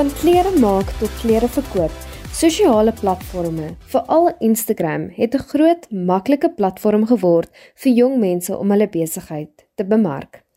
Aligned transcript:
Van 0.00 0.08
klere 0.16 0.48
maak 0.56 0.88
tot 0.96 1.16
klere 1.20 1.48
verkoop, 1.52 1.96
sosiale 2.32 2.92
platforms, 3.02 3.74
veral 3.92 4.30
Instagram, 4.48 5.10
het 5.12 5.34
'n 5.34 5.44
groot, 5.50 5.82
maklike 5.90 6.50
platform 6.56 7.04
geword 7.06 7.50
vir 7.74 7.92
jong 7.92 8.18
mense 8.18 8.56
om 8.56 8.70
hulle 8.70 8.88
besigheid 8.88 9.52
te 9.74 9.84
bemark. 9.84 10.49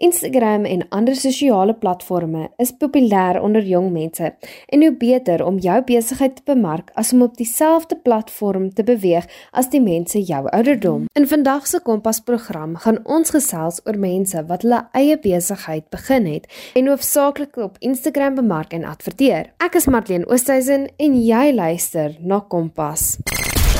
Instagram 0.00 0.64
en 0.64 0.86
ander 0.88 1.16
sosiale 1.16 1.74
platforms 1.74 2.48
is 2.56 2.72
populêr 2.72 3.36
onder 3.40 3.62
jong 3.62 3.90
mense 3.92 4.30
en 4.72 4.82
hoe 4.82 4.92
beter 4.96 5.44
om 5.44 5.58
jou 5.60 5.76
besigheid 5.84 6.36
te 6.38 6.44
bemark 6.48 6.88
as 6.94 7.12
om 7.12 7.26
op 7.26 7.36
dieselfde 7.36 7.98
platform 8.00 8.70
te 8.72 8.84
beweeg 8.84 9.26
as 9.52 9.68
die 9.68 9.82
mense 9.84 10.22
jou 10.24 10.40
ouderdom. 10.48 11.04
In 11.12 11.28
vandag 11.28 11.68
se 11.68 11.82
Kompas 11.84 12.22
program 12.24 12.78
gaan 12.80 13.02
ons 13.04 13.34
gesels 13.36 13.82
oor 13.84 14.00
mense 14.00 14.44
wat 14.48 14.64
hulle 14.64 14.80
eie 14.96 15.18
besigheid 15.20 15.90
begin 15.92 16.28
het 16.32 16.48
en 16.80 16.88
hoofsaaklik 16.88 17.60
op 17.60 17.76
Instagram 17.84 18.40
bemark 18.40 18.72
en 18.72 18.88
adverteer. 18.88 19.52
Ek 19.60 19.76
is 19.76 19.90
Marlene 19.92 20.28
Oosthuizen 20.32 20.88
en 20.96 21.20
jy 21.20 21.52
luister 21.52 22.16
na 22.24 22.40
Kompas. 22.40 23.18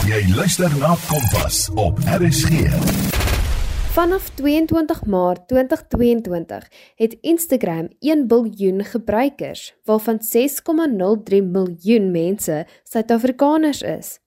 Jy 0.04 0.20
luister 0.36 0.68
na 0.80 0.92
Kompas 1.08 1.68
op 1.80 1.96
RSG. 2.20 3.29
Vanaf 3.90 4.28
22 4.34 5.04
Maart 5.06 5.48
2022 5.48 6.68
het 6.94 7.16
Instagram 7.20 7.88
1 7.98 8.26
biljoen 8.26 8.84
gebruikers, 8.84 9.74
waarvan 9.84 10.20
6,03 10.20 11.42
miljoen 11.42 12.10
mense 12.10 12.66
Suid-Afrikaners 12.84 13.82
is. 13.82 14.18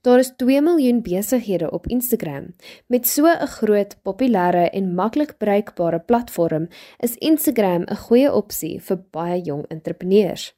Daar 0.00 0.18
is 0.18 0.32
2 0.36 0.62
miljoen 0.62 1.02
besighede 1.02 1.70
op 1.70 1.86
Instagram. 1.86 2.54
Met 2.86 3.08
so 3.08 3.26
'n 3.26 3.46
groot, 3.46 3.96
populêre 4.02 4.70
en 4.70 4.94
maklik 4.94 5.38
bruikbare 5.38 6.00
platform 6.00 6.68
is 6.98 7.14
Instagram 7.14 7.82
'n 7.82 7.96
goeie 7.96 8.32
opsie 8.32 8.80
vir 8.80 9.04
baie 9.10 9.40
jong 9.42 9.64
entrepreneurs. 9.68 10.54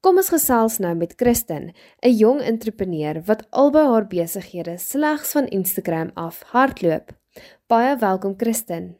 Kom 0.00 0.16
ons 0.16 0.28
gesels 0.28 0.78
nou 0.78 0.94
met 0.94 1.14
Kristen, 1.14 1.72
'n 2.02 2.10
jong 2.16 2.40
entrepreneur 2.40 3.22
wat 3.24 3.46
albei 3.50 3.86
haar 3.86 4.06
besighede 4.06 4.78
slegs 4.78 5.30
van 5.30 5.46
Instagram 5.46 6.10
af 6.14 6.42
hardloop. 6.42 7.23
Baie 7.64 7.96
welkom 7.96 8.34
Kristen. 8.36 8.90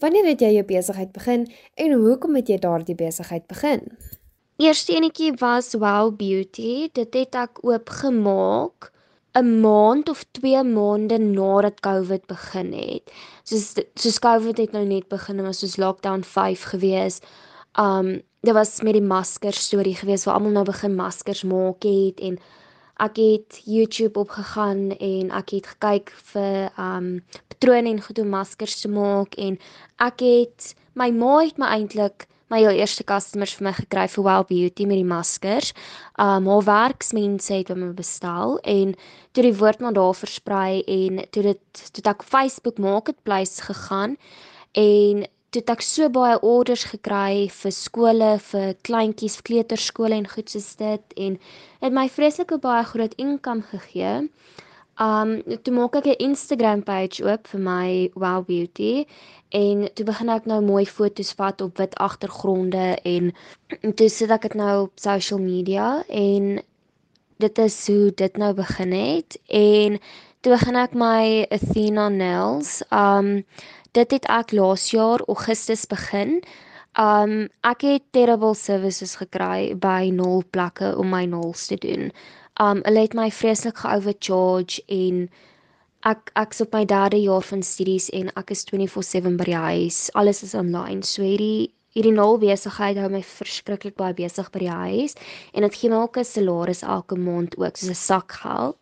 Wanneer 0.00 0.24
het 0.24 0.40
jy 0.40 0.48
jou 0.54 0.62
besigheid 0.64 1.10
begin 1.12 1.42
en 1.76 1.90
hoekom 2.00 2.38
het 2.38 2.48
jy 2.48 2.56
daardie 2.62 2.94
besigheid 2.96 3.44
begin? 3.44 3.82
Eerste 4.56 4.94
enetjie 4.96 5.34
was 5.36 5.74
Wow 5.76 6.14
Beauty. 6.16 6.88
Dit 6.96 7.12
het 7.12 7.36
ek 7.36 7.60
oopgemaak 7.60 8.88
'n 9.36 9.60
maand 9.60 10.08
of 10.08 10.24
2 10.40 10.64
maande 10.64 11.18
nadat 11.18 11.84
COVID 11.84 12.24
begin 12.26 12.72
het. 12.72 13.12
Soos 13.44 13.84
soos 13.94 14.18
COVID 14.18 14.64
het 14.64 14.72
nou 14.72 14.86
net 14.86 15.08
begin, 15.08 15.42
maar 15.42 15.54
soos 15.54 15.76
lockdown 15.76 16.24
5 16.24 16.62
gewees. 16.72 17.20
Um 17.78 18.22
dit 18.40 18.54
was 18.54 18.80
met 18.80 18.94
die 18.94 19.08
masker 19.14 19.52
storie 19.52 19.94
gewees 19.94 20.24
waar 20.24 20.34
almal 20.34 20.52
nou 20.52 20.64
begin 20.64 20.96
maskers 20.96 21.44
maak 21.44 21.82
het 21.82 22.20
en 22.20 22.40
ek 23.02 23.18
het 23.20 23.60
YouTube 23.64 24.20
opgegaan 24.20 24.90
en 24.96 25.32
ek 25.36 25.52
het 25.58 25.66
gekyk 25.74 26.12
vir 26.32 26.70
um 26.80 27.10
patrone 27.52 27.92
en 27.92 28.00
goed 28.02 28.22
om 28.22 28.32
maskers 28.32 28.80
te 28.80 28.88
maak 28.88 29.36
en 29.36 29.58
ek 30.00 30.24
het 30.24 30.72
my 30.96 31.10
ma 31.12 31.38
het 31.44 31.60
my 31.60 31.68
eintlik 31.76 32.26
my 32.48 32.60
heel 32.62 32.78
eerste 32.78 33.04
customers 33.04 33.56
vir 33.58 33.66
my 33.66 33.74
gekry 33.74 34.06
vir 34.08 34.24
Well 34.24 34.44
Beauty 34.46 34.86
met 34.86 35.00
die 35.00 35.08
maskers. 35.08 35.72
Um 36.22 36.46
haar 36.46 36.66
werksmense 36.68 37.52
het 37.52 37.72
by 37.72 37.78
my 37.80 37.92
bestel 37.98 38.58
en 38.62 38.94
toe 39.34 39.44
die 39.48 39.56
woord 39.60 39.82
maar 39.82 39.96
daar 39.96 40.14
versprei 40.14 40.82
en 40.86 41.24
toe 41.34 41.42
dit 41.50 41.86
toe 41.92 42.04
ek 42.12 42.22
Facebook 42.22 42.78
Marketplace 42.78 43.62
gegaan 43.66 44.16
en 44.78 45.26
toe 45.56 45.74
ek 45.76 45.82
so 45.84 46.08
baie 46.12 46.36
orders 46.44 46.84
gekry 46.90 47.48
vir 47.52 47.72
skole, 47.72 48.30
vir 48.50 48.74
kleintjies, 48.84 49.38
vir 49.38 49.46
kleuterskole 49.48 50.16
en 50.18 50.28
goed 50.28 50.52
soos 50.52 50.74
dit 50.76 51.16
en 51.26 51.38
het 51.84 51.96
my 51.96 52.06
vreeslike 52.12 52.58
baie 52.60 52.84
groot 52.84 53.14
inkom 53.22 53.62
gegee. 53.70 54.28
Um 55.00 55.40
toe 55.64 55.72
maak 55.76 55.96
ek 55.96 56.06
'n 56.12 56.24
Instagram 56.28 56.82
page 56.82 57.24
oop 57.24 57.48
vir 57.48 57.60
my 57.60 58.10
Wow 58.14 58.44
Beauty 58.44 59.06
en 59.52 59.88
toe 59.94 60.04
begin 60.04 60.28
ek 60.28 60.46
nou 60.46 60.60
mooi 60.60 60.84
foto's 60.84 61.32
vat 61.32 61.60
op 61.60 61.78
wit 61.78 61.94
agtergronde 61.96 62.96
en, 63.04 63.32
en 63.82 63.94
toe 63.98 64.08
sit 64.08 64.30
ek 64.30 64.42
dit 64.48 64.54
nou 64.54 64.84
op 64.84 64.92
social 64.96 65.40
media 65.40 66.02
en 66.08 66.60
dit 67.38 67.58
is 67.58 67.76
hoe 67.86 68.12
dit 68.16 68.36
nou 68.36 68.52
begin 68.54 68.92
het 68.92 69.36
en 69.48 70.00
toe 70.40 70.52
begin 70.52 70.76
ek 70.76 70.94
my 70.94 71.46
Athena 71.50 72.08
nails 72.08 72.82
um 72.90 73.44
dit 73.92 74.10
het 74.10 74.26
ek 74.32 74.52
laas 74.52 74.90
jaar 74.90 75.22
Augustus 75.28 75.86
begin. 75.86 76.40
Um 76.98 77.48
ek 77.62 77.82
het 77.84 78.04
terrible 78.16 78.54
services 78.54 79.16
gekry 79.20 79.74
by 79.76 80.10
nul 80.12 80.42
plekke 80.50 80.94
om 80.96 81.10
my 81.12 81.24
nails 81.26 81.66
te 81.68 81.76
doen. 81.76 82.10
Um 82.60 82.80
hulle 82.86 83.04
het 83.04 83.14
my 83.14 83.30
vreeslik 83.30 83.82
geovercharge 83.84 84.82
en 84.88 85.28
ek 86.08 86.30
ek's 86.40 86.62
op 86.64 86.72
my 86.72 86.84
derde 86.84 87.20
jaar 87.20 87.42
van 87.42 87.62
studies 87.62 88.08
en 88.10 88.30
ek 88.36 88.50
is 88.50 88.64
24/7 88.70 89.36
by 89.36 89.44
die 89.44 89.60
huis. 89.68 90.10
Alles 90.14 90.42
is 90.42 90.54
online. 90.54 91.02
So 91.02 91.22
hierdie 91.22 91.72
hierdie 91.96 92.12
nul 92.12 92.36
besigheid 92.38 92.98
hou 93.00 93.08
my 93.08 93.22
verskriklik 93.24 93.96
baie 93.96 94.14
besig 94.14 94.50
by 94.52 94.58
die 94.58 94.72
huis 94.72 95.14
en 95.54 95.64
dit 95.64 95.74
gee 95.74 95.90
my 95.90 96.02
ook 96.04 96.18
'n 96.18 96.24
salaris 96.24 96.82
elke 96.82 97.16
maand 97.16 97.56
ook 97.56 97.76
soos 97.76 97.90
'n 97.90 97.94
sak 97.94 98.32
geld 98.32 98.76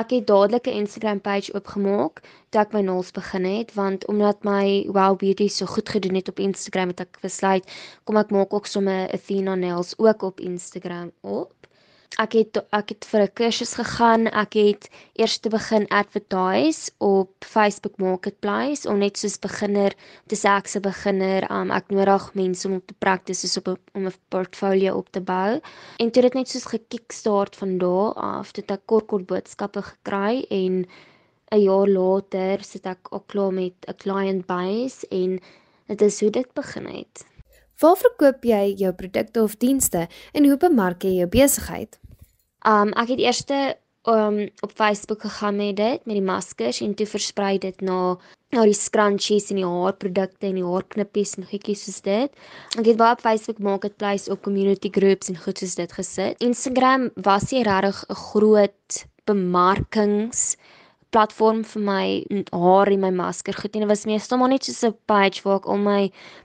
ek 0.00 0.10
het 0.10 0.26
dadelik 0.26 0.66
'n 0.66 0.78
Instagram 0.82 1.20
page 1.20 1.52
oopgemaak 1.54 2.22
toe 2.50 2.60
ek 2.60 2.72
my 2.72 2.80
nails 2.86 3.10
begin 3.18 3.44
het 3.44 3.74
want 3.74 4.06
omdat 4.12 4.44
my 4.44 4.86
Wow 4.96 5.18
Beauty 5.18 5.48
so 5.48 5.66
goed 5.66 5.88
gedoen 5.88 6.14
het 6.14 6.28
op 6.28 6.38
Instagram 6.38 6.88
het 6.88 7.00
ek 7.00 7.20
besluit 7.20 7.64
kom 8.04 8.16
ek 8.16 8.30
maak 8.30 8.52
ook 8.52 8.66
sommer 8.66 9.12
Athena 9.12 9.54
nails 9.54 9.94
ook 9.98 10.22
op 10.22 10.40
Instagram 10.40 11.12
op 11.20 11.52
ek 12.22 12.32
het 12.38 12.58
ek 12.78 12.88
het 12.92 13.04
vir 13.10 13.22
'n 13.22 13.32
kursus 13.38 13.72
gegaan. 13.78 14.26
Ek 14.42 14.54
het 14.54 14.88
eers 15.14 15.38
te 15.38 15.48
begin 15.48 15.86
advertise 15.88 16.90
op 16.98 17.30
Facebook 17.44 17.96
Marketplace 17.98 18.88
om 18.88 18.98
net 18.98 19.18
soos 19.18 19.38
beginner 19.38 19.92
te 20.26 20.36
sê 20.36 20.48
ek's 20.56 20.76
'n 20.76 20.82
beginner. 20.82 21.50
Um 21.50 21.70
ek 21.70 21.90
nodig 21.90 22.34
mense 22.34 22.68
om 22.68 22.80
te 22.86 22.94
praktis 22.94 23.40
soos 23.40 23.56
op 23.56 23.78
om 23.94 24.06
'n 24.06 24.14
portfolio 24.28 24.96
op 24.96 25.08
te 25.10 25.20
bou. 25.20 25.60
En 25.98 26.10
toe 26.10 26.22
het 26.22 26.32
dit 26.32 26.34
net 26.34 26.48
soos 26.48 26.64
gekickstart 26.64 27.56
van 27.56 27.78
daar 27.78 28.12
af 28.14 28.52
tot 28.52 28.70
ek 28.70 28.86
kort 28.86 29.06
kort 29.06 29.26
boodskappe 29.26 29.82
gekry 29.82 30.46
en 30.50 30.86
'n 31.52 31.60
jaar 31.62 31.88
later 31.88 32.64
sit 32.64 32.86
ek 32.86 33.08
al 33.10 33.24
klaar 33.26 33.52
met 33.52 33.74
'n 33.88 33.96
client 33.96 34.46
base 34.46 35.06
en 35.10 35.40
dit 35.86 36.02
is 36.02 36.20
hoe 36.20 36.30
dit 36.30 36.54
begin 36.54 36.86
het. 36.86 37.24
Waar 37.80 37.96
verkoop 38.00 38.44
jy 38.48 38.72
jou 38.80 38.92
produkte 38.96 39.42
of 39.42 39.56
dienste 39.60 40.06
en 40.32 40.46
hoe 40.48 40.56
bemark 40.56 41.04
jy 41.04 41.18
jou 41.18 41.28
besigheid? 41.28 41.98
Um 42.64 42.94
ek 42.96 43.12
het 43.12 43.20
eers 43.20 43.42
um 44.06 44.38
op 44.62 44.72
Facebook 44.72 45.20
gegaan 45.20 45.56
met 45.56 45.76
dit 45.76 46.06
met 46.06 46.14
die 46.14 46.24
maskers 46.24 46.80
en 46.80 46.94
toe 46.94 47.06
versprei 47.06 47.58
dit 47.58 47.80
na 47.80 48.16
na 48.54 48.62
die 48.64 48.76
scrunchies 48.78 49.50
en 49.50 49.58
die 49.58 49.66
haarprodukte 49.66 50.46
en 50.46 50.54
die 50.60 50.64
haarknippies 50.64 51.34
en 51.36 51.48
goedjies 51.50 51.82
soos 51.84 52.00
dit. 52.06 52.30
Ek 52.78 52.86
het 52.86 52.96
baie 52.96 53.16
op 53.18 53.20
Facebook 53.20 53.58
Marketplace 53.58 54.30
op 54.30 54.42
community 54.46 54.88
groups 54.94 55.28
en 55.28 55.36
goed 55.36 55.58
soos 55.58 55.74
dit 55.74 55.92
gesit. 55.92 56.40
Instagram 56.40 57.10
was 57.28 57.50
nie 57.50 57.64
regtig 57.66 58.04
'n 58.08 58.14
groot 58.14 59.04
bemarkings 59.26 60.56
platform 61.16 61.62
vir 61.64 61.82
my 61.82 62.06
haar 62.52 62.90
en 62.92 63.00
my 63.00 63.12
masker 63.22 63.56
goed 63.56 63.76
en 63.76 63.86
dit 63.86 63.90
was 63.90 64.04
meestal 64.08 64.40
maar 64.40 64.52
net 64.52 64.68
so 64.68 64.88
'n 64.88 64.98
page 65.08 65.40
waar 65.44 65.60
ek 65.62 65.68
al 65.72 65.80
my 65.88 66.02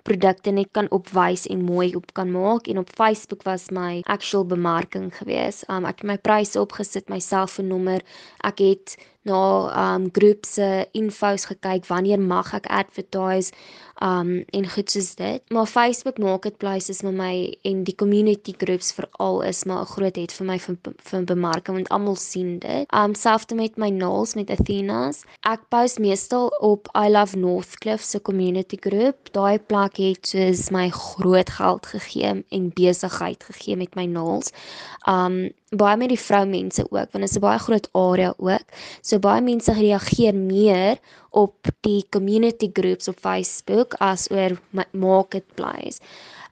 produkte 0.07 0.51
net 0.51 0.69
kan 0.71 0.87
opwys 0.97 1.43
en 1.47 1.65
mooi 1.67 1.95
op 1.95 2.13
kan 2.13 2.31
maak 2.31 2.67
en 2.67 2.77
op 2.79 2.89
Facebook 2.95 3.43
was 3.43 3.69
my 3.69 4.01
actual 4.05 4.45
bemarking 4.45 5.11
gewees. 5.19 5.63
Um 5.69 5.85
ek 5.85 6.01
het 6.01 6.07
my 6.07 6.17
pryse 6.17 6.59
opgesit, 6.59 7.09
my 7.09 7.19
selfoonnommer. 7.19 8.01
Ek 8.43 8.59
het 8.59 8.95
na 9.23 9.95
um 9.95 10.09
groep 10.11 10.45
se 10.45 10.87
infos 10.97 11.45
gekyk 11.45 11.85
wanneer 11.85 12.19
mag 12.19 12.53
ek 12.57 12.65
advertise 12.73 13.53
um 14.01 14.41
en 14.49 14.69
goed 14.69 14.90
soos 14.90 15.16
dit. 15.16 15.41
Maar 15.53 15.67
Facebook 15.69 16.17
Marketplace 16.17 16.90
is 16.90 17.01
met 17.05 17.13
my 17.13 17.34
en 17.61 17.84
die 17.85 17.96
community 17.96 18.53
groups 18.57 18.91
veral 18.97 19.41
is 19.46 19.63
maar 19.63 19.81
'n 19.81 19.93
groot 19.93 20.16
het 20.16 20.34
vir 20.34 20.46
my 20.46 20.57
vir, 20.59 20.78
vir 20.97 21.23
bemarking 21.23 21.75
want 21.75 21.90
almal 21.90 22.16
sien 22.16 22.59
dit. 22.59 22.85
Um 22.93 23.13
selfs 23.13 23.53
met 23.53 23.78
my 23.78 23.90
nails 23.90 24.34
met 24.35 24.49
Athena's. 24.49 25.23
Ek 25.46 25.61
post 25.69 25.99
meestal 25.99 26.47
op 26.59 26.90
I 26.96 27.09
Love 27.09 27.37
Northcliffe 27.37 28.05
se 28.05 28.22
community 28.22 28.78
group. 28.79 29.31
Daai 29.31 29.59
plek 29.59 29.97
het 29.97 30.28
soos 30.28 30.69
my 30.69 30.90
groot 30.90 31.49
geld 31.49 31.85
gegee 31.85 32.43
en 32.49 32.72
besigheid 32.73 33.43
gegee 33.43 33.75
met 33.75 33.96
my 33.96 34.05
nails. 34.05 34.51
Um 35.07 35.51
baie 35.72 35.97
met 35.97 36.09
die 36.12 36.20
vroumense 36.20 36.84
ook 36.90 37.12
want 37.14 37.23
dit 37.23 37.29
is 37.29 37.38
'n 37.38 37.40
baie 37.46 37.59
groot 37.59 37.88
area 37.91 38.34
ook. 38.38 38.66
So 39.02 39.20
baie 39.20 39.41
mense 39.41 39.72
reageer 39.73 40.35
meer 40.35 40.97
op 41.31 41.72
die 41.87 42.03
community 42.11 42.69
groups 42.73 43.07
op 43.07 43.19
Facebook 43.19 43.95
as 43.99 44.28
oor 44.31 44.57
marketplace. 44.91 45.99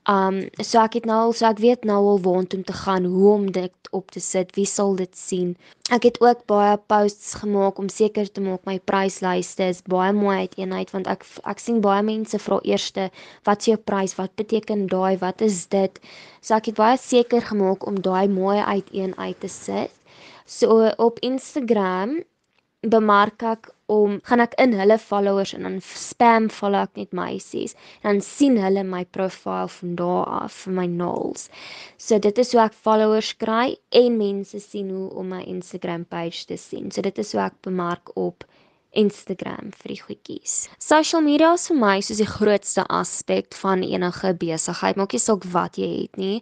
Um 0.09 0.39
so 0.63 0.79
ek 0.81 0.95
het 0.97 1.05
nou 1.05 1.17
al 1.27 1.33
so 1.37 1.45
ek 1.49 1.59
weet 1.61 1.83
nou 1.85 1.97
al 2.13 2.21
waar 2.23 2.39
om 2.41 2.47
te 2.47 2.73
gaan, 2.73 3.05
hoe 3.05 3.33
om 3.33 3.51
dit 3.51 3.73
op 3.91 4.11
te 4.11 4.21
sit, 4.23 4.55
wie 4.55 4.65
sal 4.65 4.95
dit 4.95 5.11
sien. 5.17 5.51
Ek 5.91 6.05
het 6.07 6.19
ook 6.21 6.45
baie 6.49 6.77
posts 6.89 7.33
gemaak 7.41 7.77
om 7.81 7.89
seker 7.89 8.31
te 8.31 8.41
maak 8.41 8.65
my 8.65 8.77
pryslyste 8.89 9.67
is 9.73 9.81
baie 9.85 10.13
mooi 10.13 10.47
uiteenheid 10.47 10.93
want 10.95 11.09
ek 11.11 11.25
ek 11.49 11.61
sien 11.61 11.81
baie 11.83 12.01
mense 12.05 12.39
vra 12.39 12.59
eerste 12.63 13.09
wat 13.49 13.61
is 13.61 13.71
jou 13.73 13.77
prys? 13.91 14.15
Wat 14.17 14.33
beteken 14.39 14.87
daai? 14.87 15.17
Wat 15.21 15.41
is 15.45 15.65
dit? 15.67 15.99
So 16.41 16.55
ek 16.55 16.71
het 16.71 16.79
baie 16.79 16.97
seker 16.97 17.43
gemaak 17.51 17.85
om 17.85 17.99
daai 18.01 18.27
mooi 18.31 18.57
uiteen 18.61 19.13
uit 19.17 19.39
te 19.43 19.51
sit. 19.51 19.93
So 20.45 20.89
op 20.97 21.19
Instagram 21.19 22.21
bemark 22.81 23.43
ek 23.43 23.73
om 23.89 24.19
gaan 24.29 24.43
ek 24.43 24.55
in 24.61 24.75
hulle 24.77 24.97
followers 25.01 25.53
en 25.57 25.65
dan 25.67 25.77
spam 25.85 26.49
follow 26.53 26.85
ek 26.85 26.99
net 26.99 27.15
meisies 27.17 27.75
dan 28.05 28.21
sien 28.25 28.57
hulle 28.61 28.83
my 28.87 29.03
profiel 29.17 29.71
van 29.75 29.95
daar 29.99 30.29
af 30.43 30.61
vir 30.63 30.77
my 30.79 30.87
nulls. 30.93 31.49
So 31.97 32.19
dit 32.21 32.37
is 32.43 32.53
hoe 32.53 32.63
ek 32.67 32.77
followers 32.87 33.33
kry 33.41 33.75
en 34.03 34.17
mense 34.21 34.61
sien 34.63 34.93
hoe 34.93 35.09
om 35.19 35.33
my 35.33 35.41
Instagram 35.43 36.05
page 36.05 36.45
te 36.51 36.57
sien. 36.57 36.91
So 36.91 37.01
dit 37.05 37.17
is 37.19 37.33
hoe 37.33 37.43
ek 37.47 37.61
bemark 37.65 38.13
op 38.15 38.45
Instagram 38.99 39.71
vir 39.81 39.93
die 39.93 40.01
goedjies. 40.01 40.55
Social 40.83 41.23
media 41.23 41.53
is 41.55 41.67
vir 41.69 41.77
my 41.79 41.95
soos 42.03 42.19
die 42.21 42.27
grootste 42.27 42.83
aspek 42.91 43.55
van 43.61 43.83
enige 43.85 44.33
besigheid. 44.41 44.99
Maak 44.99 45.15
nie 45.15 45.23
saak 45.23 45.47
wat 45.53 45.79
jy 45.79 45.89
het 46.03 46.19
nie. 46.19 46.39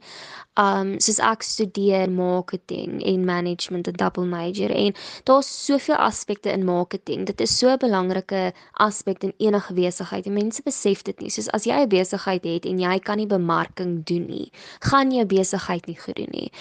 Um 0.57 0.95
soos 1.03 1.19
ek 1.21 1.45
studeer 1.45 2.09
marketing 2.09 2.97
en 3.05 3.25
management 3.25 3.87
'n 3.87 3.99
double 4.01 4.25
major 4.25 4.71
en 4.73 4.95
daar's 5.29 5.49
soveel 5.65 5.99
aspekte 6.01 6.49
in 6.51 6.65
marketing. 6.65 7.25
Dit 7.25 7.41
is 7.41 7.57
so 7.57 7.69
'n 7.69 7.77
belangrike 7.77 8.53
aspek 8.73 9.23
in 9.23 9.33
enige 9.37 9.73
besigheid. 9.73 10.25
En 10.25 10.33
mense 10.33 10.63
besef 10.63 11.03
dit 11.03 11.19
nie. 11.21 11.29
Soos 11.29 11.49
as 11.53 11.65
jy 11.65 11.77
'n 11.81 11.89
besigheid 11.89 12.43
het 12.43 12.65
en 12.65 12.79
jy 12.79 12.99
kan 12.99 13.17
nie 13.17 13.27
bemarking 13.27 14.03
doen 14.05 14.25
nie, 14.27 14.51
gaan 14.79 15.11
jou 15.11 15.25
besigheid 15.25 15.85
nie 15.87 15.99
goed 15.99 16.15
doen 16.15 16.31
nie. 16.31 16.51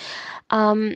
Um 0.53 0.95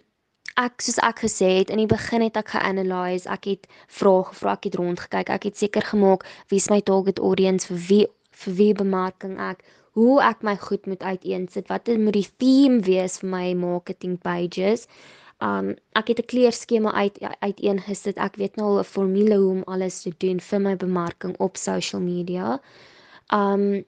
ek 0.56 0.82
soos 0.82 0.98
ek 0.98 1.20
gesê 1.24 1.58
het 1.58 1.70
in 1.70 1.78
die 1.78 1.90
begin 1.90 2.22
het 2.22 2.36
ek 2.36 2.54
geanalyse, 2.54 3.28
ek 3.30 3.44
het 3.44 3.66
vrae 3.88 4.24
gevra, 4.30 4.52
ek 4.58 4.64
het 4.64 4.78
rondgekyk, 4.80 5.30
ek 5.30 5.44
het 5.44 5.56
seker 5.56 5.82
gemaak 5.82 6.26
wie 6.50 6.58
is 6.58 6.70
my 6.70 6.80
target 6.80 7.18
audience 7.18 7.66
vir 7.70 7.78
wie 7.88 8.06
vir 8.40 8.54
wie 8.56 8.72
bemarking 8.74 9.38
ek, 9.38 9.62
hoe 9.98 10.20
ek 10.24 10.42
my 10.46 10.56
goed 10.56 10.86
moet 10.86 11.02
uiteensit, 11.02 11.68
wat 11.68 11.88
moet 11.88 12.16
die 12.16 12.28
theme 12.40 12.80
wees 12.86 13.18
vir 13.20 13.30
my 13.30 13.46
marketing 13.54 14.16
pages. 14.18 14.86
Um 15.40 15.74
ek 15.96 16.08
het 16.12 16.18
'n 16.20 16.30
kleurskema 16.32 16.92
uit 16.92 17.16
uiteengesit. 17.40 18.16
Ek 18.16 18.36
weet 18.36 18.56
nou 18.56 18.66
al 18.66 18.80
'n 18.80 18.84
formule 18.84 19.36
hoe 19.36 19.50
om 19.50 19.62
alles 19.66 20.02
te 20.02 20.12
doen 20.18 20.40
vir 20.40 20.60
my 20.60 20.76
bemarking 20.76 21.36
op 21.38 21.56
social 21.56 22.00
media. 22.00 22.60
Um 23.32 23.84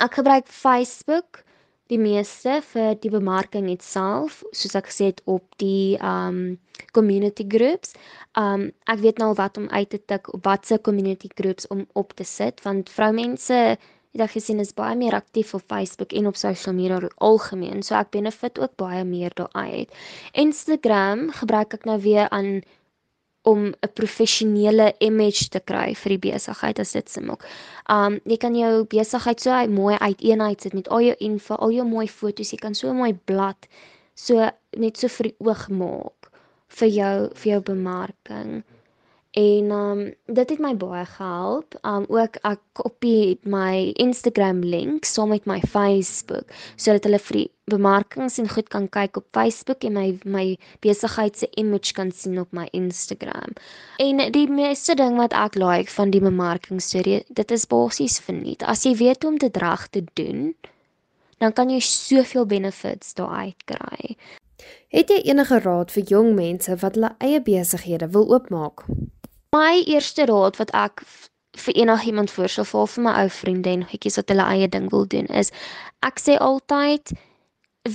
ek 0.00 0.14
gebruik 0.14 0.46
Facebook 0.46 1.44
die 1.92 1.98
meeste 2.00 2.60
vir 2.72 2.94
die 3.00 3.10
bemarking 3.12 3.68
itself, 3.72 4.42
soos 4.56 4.76
ek 4.78 4.88
gesê 4.88 5.10
het 5.12 5.20
op 5.28 5.44
die 5.60 5.96
um 6.00 6.56
community 6.96 7.44
groups. 7.48 7.92
Um 8.40 8.70
ek 8.90 9.02
weet 9.04 9.20
nou 9.22 9.32
wat 9.38 9.58
om 9.60 9.68
uit 9.68 9.90
te 9.92 10.00
tik 10.00 10.30
op 10.34 10.46
watse 10.48 10.78
community 10.86 11.28
groups 11.34 11.68
om 11.74 11.84
op 11.92 12.14
te 12.16 12.24
sit 12.24 12.62
want 12.64 12.90
vroumense 12.90 13.60
het 14.14 14.22
ek 14.22 14.36
gesien 14.36 14.62
is 14.62 14.72
baie 14.78 14.94
meer 14.96 15.16
aktief 15.16 15.52
op 15.58 15.66
Facebook 15.68 16.14
en 16.14 16.30
op 16.30 16.38
social 16.38 16.74
media 16.74 17.00
algemeen. 17.18 17.82
So 17.82 17.98
ek 17.98 18.12
benefit 18.14 18.60
ook 18.62 18.76
baie 18.80 19.02
meer 19.04 19.34
daaruit. 19.34 19.90
Instagram 20.32 21.28
gebruik 21.34 21.74
ek 21.74 21.84
nou 21.90 21.98
weer 22.00 22.30
aan 22.30 22.62
om 23.44 23.66
'n 23.66 23.92
professionele 23.94 24.94
image 24.98 25.48
te 25.48 25.60
kry 25.60 25.94
vir 25.94 26.10
die 26.16 26.30
besigheid 26.30 26.78
as 26.80 26.92
dit 26.92 27.08
sim 27.10 27.30
ook. 27.30 27.44
Um 27.90 28.20
jy 28.24 28.36
kan 28.36 28.54
jou 28.56 28.84
besigheid 28.84 29.40
so 29.40 29.66
mooi 29.68 29.96
uiteenheid 30.00 30.60
sit 30.60 30.74
met 30.74 30.88
al 30.88 31.00
jou 31.00 31.16
info, 31.18 31.54
al 31.54 31.70
jou 31.70 31.86
mooi 31.86 32.08
foto's, 32.08 32.52
jy 32.52 32.58
kan 32.58 32.74
so 32.74 32.92
mooi 32.92 33.12
blad 33.24 33.68
so 34.14 34.50
net 34.76 34.96
so 34.96 35.08
vir 35.08 35.30
die 35.30 35.36
oog 35.38 35.68
maak 35.68 36.30
vir 36.68 36.88
jou 36.88 37.16
vir 37.34 37.52
jou 37.52 37.60
bemarking. 37.60 38.64
En 39.34 39.70
um 39.70 40.00
dit 40.24 40.50
het 40.50 40.60
my 40.62 40.76
baie 40.78 41.02
gehelp. 41.10 41.74
Um 41.82 42.04
ook 42.08 42.36
ek 42.46 42.60
kopie 42.78 43.38
my 43.42 43.90
Instagram 43.98 44.60
link 44.62 45.04
saam 45.10 45.32
met 45.34 45.46
my 45.50 45.58
Facebook 45.60 46.52
sodat 46.76 47.08
hulle 47.08 47.18
vir 47.18 47.38
die 47.40 47.48
bemarkings 47.74 48.38
en 48.38 48.46
goed 48.52 48.68
kan 48.70 48.86
kyk 48.94 49.18
op 49.18 49.26
Facebook 49.34 49.82
en 49.88 49.98
my 49.98 50.06
my 50.22 50.44
besigheid 50.86 51.38
se 51.38 51.48
image 51.58 51.96
kan 51.98 52.12
sien 52.14 52.38
op 52.38 52.52
my 52.54 52.68
Instagram. 52.70 53.56
En 53.98 54.22
die 54.36 54.46
meeste 54.46 54.94
ding 54.94 55.18
wat 55.18 55.34
ek 55.34 55.58
like 55.58 55.90
van 55.90 56.14
die 56.14 56.22
bemarking 56.22 56.82
storie, 56.82 57.24
dit 57.26 57.50
is 57.50 57.66
basies 57.66 58.20
verniet. 58.22 58.62
As 58.62 58.86
jy 58.86 58.94
weet 59.02 59.26
hoe 59.26 59.32
om 59.32 59.38
dit 59.42 59.56
reg 59.56 59.88
te 59.90 60.04
doen, 60.14 60.54
dan 61.42 61.52
kan 61.52 61.74
jy 61.74 61.80
soveel 61.82 62.46
benefits 62.46 63.14
daaruit 63.18 63.66
kry. 63.66 64.14
Het 64.94 65.10
jy 65.10 65.20
enige 65.34 65.58
raad 65.58 65.90
vir 65.90 66.06
jong 66.06 66.34
mense 66.38 66.78
wat 66.86 66.94
hulle 66.94 67.16
eie 67.18 67.42
besighede 67.42 68.12
wil 68.14 68.30
oopmaak? 68.30 68.86
My 69.54 69.84
eerste 69.86 70.26
raad 70.26 70.56
wat 70.58 70.72
ek 70.74 71.04
vir 71.64 71.76
enigiemand 71.84 72.32
voorstel 72.34 72.66
vir 72.66 72.88
vir 72.94 73.04
my 73.06 73.12
ou 73.22 73.28
vriende 73.30 73.70
en 73.70 73.84
goedjies 73.90 74.18
wat 74.18 74.32
hulle 74.32 74.46
eie 74.54 74.68
ding 74.72 74.88
wil 74.94 75.06
doen 75.14 75.28
is 75.42 75.52
ek 76.08 76.18
sê 76.22 76.34
altyd 76.46 77.12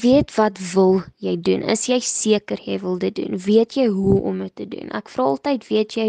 weet 0.04 0.32
wat 0.38 0.62
wil 0.74 1.02
jy 1.26 1.36
doen? 1.50 1.66
Is 1.74 1.88
jy 1.90 2.00
seker 2.06 2.62
jy 2.64 2.78
wil 2.84 3.00
dit 3.02 3.16
doen? 3.18 3.36
Weet 3.48 3.76
jy 3.76 3.88
hoe 3.92 4.20
om 4.32 4.44
dit 4.46 4.56
te 4.56 4.68
doen? 4.70 4.92
Ek 4.96 5.10
vra 5.10 5.26
altyd 5.34 5.66
weet 5.68 5.98
jy 5.98 6.08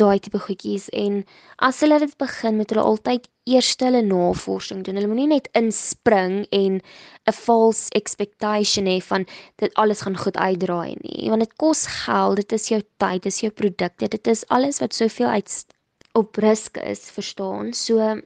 daai 0.00 0.18
tipe 0.22 0.40
goedjies 0.42 0.88
en 1.00 1.20
as 1.68 1.80
hulle 1.84 2.00
dit 2.02 2.14
begin 2.18 2.58
met 2.58 2.72
hulle 2.72 2.84
altyd 2.90 3.28
eers 3.50 3.74
hulle 3.82 4.00
navorsing 4.02 4.82
doen. 4.84 4.96
Hulle 4.98 5.10
moenie 5.10 5.28
net 5.30 5.48
inspring 5.60 6.44
en 6.58 6.80
'n 6.80 7.36
false 7.36 7.92
expectation 8.00 8.88
hê 8.90 8.98
van 9.10 9.26
dit 9.62 9.74
alles 9.74 10.02
gaan 10.06 10.16
goed 10.24 10.36
uitdraai 10.36 10.96
nie, 11.04 11.30
want 11.30 11.44
dit 11.44 11.54
kos 11.56 11.86
geld, 11.86 12.36
dit 12.36 12.52
is 12.52 12.68
jou 12.68 12.80
tyd, 12.98 13.22
dit 13.22 13.32
is 13.32 13.40
jou 13.40 13.52
produkte, 13.52 14.08
dit 14.08 14.26
is 14.26 14.44
alles 14.48 14.80
wat 14.80 14.94
soveel 14.94 15.28
uit 15.28 15.66
op 16.14 16.36
risk 16.36 16.76
is, 16.78 17.10
verstaan? 17.10 17.72
So 17.72 18.20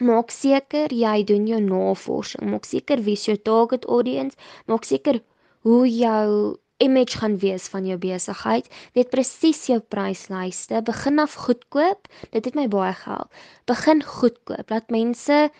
maak 0.00 0.30
seker 0.30 0.92
jy 0.92 1.24
doen 1.24 1.46
jou 1.46 1.60
navorsing, 1.60 2.50
maak 2.50 2.64
seker 2.64 3.00
wie 3.02 3.16
is 3.16 3.24
jou 3.26 3.36
target 3.36 3.84
audience, 3.84 4.36
maak 4.66 4.84
seker 4.84 5.20
hoe 5.62 5.88
jou 5.88 6.58
image 6.82 7.18
gaan 7.18 7.38
wees 7.38 7.68
van 7.72 7.86
jou 7.86 7.98
besigheid. 7.98 8.68
Weet 8.94 9.10
presies 9.10 9.66
jou 9.70 9.78
pryslyste. 9.80 10.82
Begin 10.82 11.18
af 11.18 11.34
goedkoop. 11.46 12.08
Dit 12.30 12.44
het 12.44 12.54
my 12.54 12.68
baie 12.68 12.94
gehelp. 12.94 13.32
Begin 13.64 14.02
goedkoop. 14.04 14.70
Laat 14.70 14.90
mense 14.90 15.50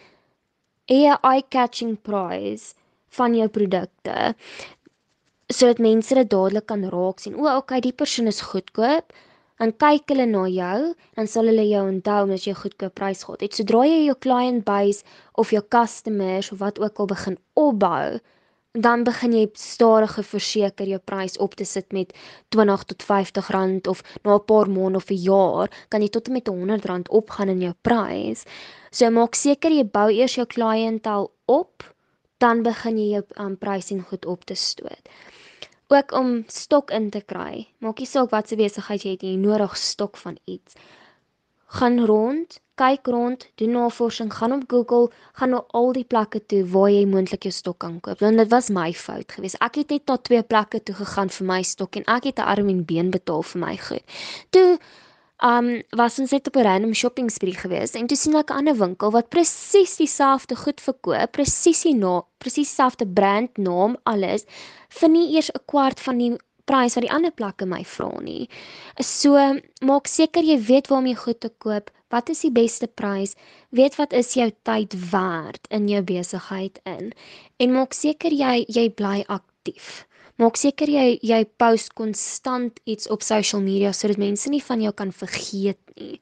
'n 0.86 1.16
eye-catching 1.22 1.96
price 2.02 2.74
van 3.08 3.34
jou 3.34 3.48
produkte 3.48 4.34
sodat 5.48 5.78
mense 5.78 6.14
dit 6.14 6.30
dadelik 6.30 6.66
kan 6.66 6.82
raak 6.90 7.20
sien. 7.22 7.36
O, 7.38 7.46
okay, 7.56 7.80
die 7.80 7.92
persoon 7.92 8.26
is 8.26 8.40
goedkoop. 8.40 9.12
Dan 9.56 9.72
kyk 9.80 10.10
hulle 10.12 10.26
na 10.28 10.42
jou, 10.52 10.80
dan 11.16 11.28
sal 11.30 11.46
hulle 11.48 11.64
jou 11.64 11.84
onthou 11.88 12.32
as 12.34 12.44
jy 12.44 12.52
goedkoop 12.58 12.94
prys 12.98 13.22
gehad 13.24 13.44
het. 13.46 13.54
Sodra 13.56 13.86
jy 13.88 14.02
jou 14.04 14.16
client 14.26 14.64
base 14.66 15.06
of 15.40 15.52
jou 15.54 15.62
customers 15.72 16.50
of 16.52 16.60
wat 16.60 16.80
ook 16.82 16.98
al 16.98 17.08
begin 17.14 17.38
opbou, 17.54 18.18
dan 18.76 19.04
begin 19.04 19.32
jy 19.32 19.44
stadiger 19.56 20.24
verseker 20.24 20.88
jou 20.90 20.98
prys 21.00 21.38
op 21.40 21.54
te 21.56 21.64
sit 21.64 21.92
met 21.96 22.12
20 22.54 22.84
tot 22.92 23.02
50 23.02 23.50
rand 23.54 23.86
of 23.86 24.02
na 24.24 24.36
'n 24.36 24.44
paar 24.44 24.68
maande 24.70 24.96
of 24.98 25.10
'n 25.10 25.22
jaar 25.22 25.68
kan 25.88 26.02
jy 26.02 26.08
tot 26.08 26.26
en 26.26 26.32
met 26.32 26.46
100 26.46 26.84
rand 26.84 27.08
opgaan 27.08 27.48
in 27.48 27.60
jou 27.60 27.74
prys. 27.82 28.44
So 28.90 29.10
maak 29.10 29.34
seker 29.34 29.70
jy 29.70 29.84
bou 29.84 30.10
eers 30.10 30.34
jou 30.34 30.46
kliëntel 30.46 31.30
op, 31.46 31.82
dan 32.38 32.62
begin 32.62 32.98
jy 32.98 33.08
jou 33.10 33.24
um, 33.38 33.56
pricing 33.56 34.02
goed 34.02 34.26
op 34.26 34.44
te 34.44 34.54
stoot. 34.54 35.08
Ook 35.88 36.12
om 36.12 36.44
stok 36.46 36.90
in 36.90 37.10
te 37.10 37.20
kry. 37.20 37.68
Maak 37.78 37.98
nie 37.98 38.06
saak 38.06 38.30
wat 38.30 38.48
se 38.48 38.56
besigheid 38.56 39.02
jy 39.02 39.10
het, 39.10 39.22
jy 39.22 39.36
nodig 39.36 39.76
stok 39.76 40.16
van 40.16 40.38
iets. 40.44 40.74
Gaan 41.66 42.04
rond, 42.06 42.60
kyk 42.74 43.06
rond, 43.06 43.48
doen 43.54 43.70
navorsing, 43.70 44.34
gaan 44.34 44.52
op 44.52 44.64
Google, 44.70 45.10
gaan 45.32 45.50
na 45.50 45.64
al 45.74 45.92
die 45.92 46.04
plekke 46.04 46.46
toe 46.46 46.62
waar 46.70 46.90
jy 46.90 47.06
moontlik 47.06 47.42
jou 47.48 47.52
stok 47.52 47.78
kan 47.78 48.00
koop. 48.00 48.20
Want 48.20 48.38
dit 48.38 48.50
was 48.52 48.68
my 48.70 48.92
fout 48.92 49.32
geweest. 49.32 49.58
Ek 49.64 49.80
het 49.80 49.90
net 49.90 50.06
na 50.06 50.16
twee 50.16 50.42
plekke 50.42 50.82
toe 50.82 50.94
gegaan 50.94 51.32
vir 51.38 51.46
my 51.46 51.62
stok 51.62 51.96
en 51.96 52.06
ek 52.06 52.30
het 52.30 52.38
'n 52.38 52.48
arm 52.54 52.68
en 52.68 52.84
been 52.84 53.10
betaal 53.10 53.42
vir 53.42 53.60
my 53.60 53.76
goed. 53.76 54.04
Toe 54.50 54.78
um 55.44 55.82
was 55.96 56.18
ons 56.18 56.30
net 56.32 56.46
op 56.46 56.56
'n 56.56 56.62
random 56.62 56.94
shopping 56.94 57.30
spree 57.30 57.54
geweest 57.54 57.94
en 57.94 58.06
toe 58.06 58.16
sien 58.16 58.34
ek 58.36 58.50
'n 58.50 58.56
ander 58.56 58.76
winkel 58.76 59.10
wat 59.10 59.28
presies 59.28 59.96
dieselfde 59.96 60.56
goed 60.56 60.80
verkoop, 60.80 61.32
presies 61.32 61.82
die 61.82 61.94
naam, 61.94 62.22
presies 62.38 62.68
dieselfde 62.68 63.06
brand 63.06 63.56
naam, 63.58 63.96
alles 64.04 64.44
vir 64.88 65.08
nie 65.08 65.34
eers 65.34 65.50
'n 65.50 65.60
kwart 65.66 66.00
van 66.00 66.18
die 66.18 66.38
prys 66.70 66.96
wat 66.96 67.06
die 67.06 67.12
ander 67.12 67.32
plekke 67.32 67.66
my 67.66 67.82
vra 67.84 68.10
nie. 68.20 68.48
So 69.00 69.36
maak 69.80 70.10
seker 70.10 70.42
jy 70.44 70.58
weet 70.68 70.90
waar 70.90 71.02
om 71.02 71.10
jou 71.10 71.18
goed 71.26 71.40
te 71.40 71.52
koop 71.62 71.90
wat 72.14 72.30
is 72.30 72.44
die 72.46 72.52
beste 72.54 72.86
prys? 72.86 73.34
Weet 73.74 73.96
wat 73.98 74.12
is 74.14 74.34
jou 74.38 74.48
tyd 74.68 74.94
werd 75.10 75.66
in 75.74 75.88
jou 75.90 76.02
besigheid 76.06 76.78
in? 76.86 77.12
En 77.58 77.72
maak 77.74 77.96
seker 77.96 78.34
jy 78.34 78.64
jy 78.68 78.88
bly 78.94 79.24
aktief. 79.26 80.04
Maak 80.38 80.58
seker 80.60 80.90
jy 80.92 81.16
jy 81.24 81.40
post 81.58 81.94
konstant 81.96 82.78
iets 82.84 83.08
op 83.10 83.24
social 83.24 83.62
media 83.64 83.92
sodat 83.96 84.20
mense 84.20 84.50
nie 84.52 84.62
van 84.62 84.84
jou 84.84 84.92
kan 84.92 85.12
vergeet 85.12 85.80
nie. 85.96 86.20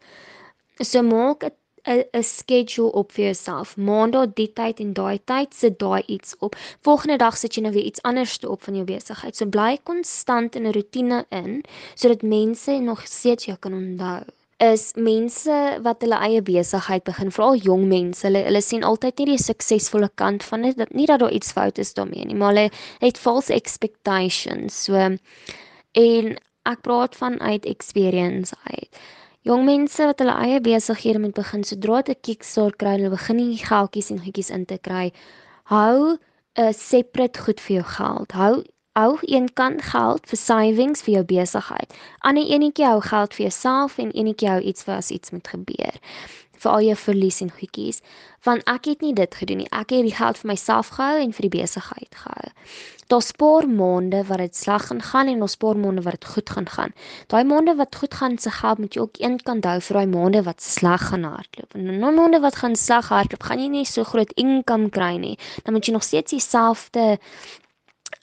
So 0.81 1.03
maak 1.03 1.45
'n 1.45 1.53
'n 1.87 2.23
schedule 2.23 2.93
op 2.93 3.13
vir 3.13 3.25
jouself. 3.25 3.77
Maandag 3.77 4.33
die 4.35 4.53
tyd 4.53 4.81
en 4.81 4.93
daai 4.93 5.19
tyd 5.25 5.55
sit 5.55 5.79
daai 5.79 6.03
iets 6.07 6.35
op. 6.39 6.57
Volgende 6.81 7.17
dag 7.17 7.37
sit 7.37 7.55
jy 7.55 7.63
nou 7.63 7.73
weer 7.75 7.85
iets 7.85 8.03
anders 8.03 8.39
op 8.39 8.63
van 8.63 8.75
jou 8.75 8.85
besigheid. 8.85 9.37
So 9.37 9.47
bly 9.47 9.79
konstant 9.83 10.57
in 10.57 10.67
'n 10.67 10.73
rotine 10.73 11.25
in 11.29 11.63
sodat 11.95 12.23
mense 12.23 12.73
nog 12.73 13.07
steeds 13.07 13.45
jou 13.45 13.57
kan 13.59 13.73
onthou 13.73 14.23
is 14.63 14.93
mense 14.95 15.55
wat 15.83 16.01
hulle 16.05 16.19
eie 16.23 16.43
besigheid 16.43 17.05
begin, 17.05 17.31
veral 17.31 17.57
jong 17.57 17.89
mense. 17.91 18.23
Hulle 18.27 18.45
hulle 18.47 18.63
sien 18.63 18.85
altyd 18.87 19.19
nie 19.19 19.27
die 19.33 19.43
suksesvolle 19.43 20.11
kant 20.21 20.45
van 20.47 20.63
dit. 20.63 20.95
Nie 20.95 21.07
dat 21.11 21.21
daar 21.21 21.35
iets 21.35 21.53
fout 21.53 21.79
is 21.79 21.95
daarmee 21.95 22.25
nie, 22.25 22.37
maar 22.39 22.55
hulle 22.55 22.71
het 23.01 23.19
false 23.19 23.53
expectations. 23.53 24.85
So 24.85 24.95
en 24.95 26.37
ek 26.65 26.81
praat 26.87 27.17
van 27.17 27.41
uit 27.41 27.67
experience 27.67 28.55
uit. 28.65 29.03
Jong 29.45 29.67
mense 29.69 30.07
wat 30.09 30.23
hulle 30.23 30.33
eie 30.41 30.61
besighede 30.65 31.21
moet 31.21 31.35
begin, 31.37 31.65
sodra 31.69 31.99
dit 32.01 32.17
'n 32.17 32.23
kickstart 32.27 32.79
kry, 32.81 32.93
hulle 32.97 33.11
begin 33.13 33.37
nie 33.37 33.59
geldjies 33.61 34.09
en 34.11 34.23
goedjies 34.25 34.49
in 34.51 34.65
te 34.65 34.79
kry. 34.79 35.13
Hou 35.69 36.17
'n 36.57 36.73
separate 36.73 37.39
goed 37.45 37.61
vir 37.61 37.75
jou 37.77 37.85
geld. 37.97 38.33
Hou 38.33 38.65
hou 38.97 39.19
een 39.21 39.53
kant 39.53 39.83
geld 39.83 40.27
vir 40.31 40.39
savings 40.39 41.03
vir 41.03 41.15
jou 41.15 41.25
besigheid. 41.25 41.93
Ander 42.21 42.47
enetjie 42.57 42.87
hou 42.87 43.01
geld 43.01 43.35
vir 43.35 43.43
jouself 43.49 43.99
en 43.99 44.13
enetjie 44.13 44.49
hou 44.49 44.61
iets 44.61 44.83
vir 44.83 44.95
as 44.95 45.11
iets 45.11 45.31
moet 45.31 45.49
gebeur. 45.49 45.95
Vir 46.63 46.71
al 46.71 46.87
jou 46.89 46.97
verlies 46.97 47.41
en 47.45 47.51
goedjies. 47.51 48.01
Want 48.45 48.65
ek 48.71 48.91
het 48.91 49.01
nie 49.01 49.15
dit 49.17 49.35
gedoen 49.35 49.63
nie. 49.63 49.71
Ek 49.71 49.95
het 49.95 50.05
die 50.05 50.15
geld 50.15 50.39
vir 50.41 50.51
myself 50.53 50.93
gehou 50.97 51.23
en 51.23 51.33
vir 51.33 51.49
die 51.49 51.55
besigheid 51.59 52.21
gehou. 52.25 52.53
Daar's 53.13 53.33
paar 53.37 53.67
maande 53.69 54.23
wat 54.29 54.41
dit 54.41 54.57
sleg 54.57 54.87
gaan 54.89 55.03
gaan 55.05 55.29
en 55.29 55.43
ons 55.45 55.57
paar 55.61 55.77
maande 55.77 56.03
wat 56.07 56.17
dit 56.21 56.31
goed 56.35 56.51
gaan 56.51 56.69
gaan. 56.69 56.95
Daai 57.29 57.45
maande 57.45 57.75
wat 57.77 57.97
goed 58.01 58.15
gaan 58.15 58.39
se 58.39 58.51
geld 58.51 58.79
moet 58.79 58.95
jy 58.95 59.03
ook 59.03 59.21
een 59.21 59.37
kant 59.45 59.65
hou 59.69 59.77
vir 59.81 59.99
daai 59.99 60.07
maande 60.15 60.43
wat 60.47 60.63
sleg 60.65 61.05
gaan 61.11 61.27
hardloop. 61.29 61.75
En 61.75 61.99
nou 62.01 62.13
maande 62.17 62.41
wat 62.41 62.57
gaan 62.57 62.77
sleg 62.77 63.09
hardloop, 63.13 63.45
gaan 63.45 63.61
jy 63.61 63.69
nie 63.69 63.85
so 63.89 64.05
groot 64.09 64.33
inkom 64.41 64.89
kry 64.91 65.17
nie. 65.21 65.37
Dan 65.65 65.77
moet 65.77 65.87
jy 65.87 65.93
nog 65.93 66.07
steeds 66.07 66.33
dieselfde 66.33 67.19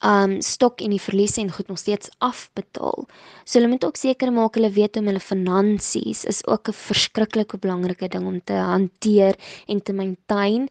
um 0.03 0.39
stok 0.41 0.81
en 0.81 0.89
die 0.89 1.01
verliese 1.01 1.41
en 1.41 1.51
goed 1.53 1.67
nog 1.69 1.77
steeds 1.77 2.09
afbetaal. 2.17 3.05
So 3.45 3.59
hulle 3.59 3.71
moet 3.71 3.85
ook 3.85 3.99
seker 3.99 4.31
maak 4.33 4.57
hulle 4.57 4.71
weet 4.73 4.97
om 4.97 5.09
hulle 5.09 5.21
finansies 5.21 6.25
is 6.25 6.41
ook 6.47 6.69
'n 6.69 6.73
verskriklike 6.73 7.57
belangrike 7.57 8.07
ding 8.07 8.25
om 8.25 8.41
te 8.43 8.53
hanteer 8.53 9.35
en 9.67 9.83
te 9.83 9.93
maintain 9.93 10.69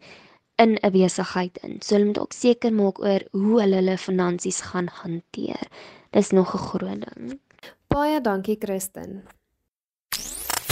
in 0.56 0.78
'n 0.82 0.92
besigheid 0.92 1.58
in. 1.62 1.80
So 1.82 1.94
hulle 1.94 2.06
moet 2.06 2.18
ook 2.18 2.32
seker 2.32 2.72
maak 2.72 2.98
oor 2.98 3.20
hoe 3.32 3.60
hulle 3.60 3.76
hulle 3.76 3.98
finansies 3.98 4.60
gaan 4.60 4.88
hanteer. 5.02 5.68
Dis 6.10 6.30
nog 6.30 6.54
'n 6.54 6.58
groot 6.58 7.00
ding. 7.06 7.40
Baie 7.88 8.20
dankie 8.20 8.56
Kristin. 8.56 9.22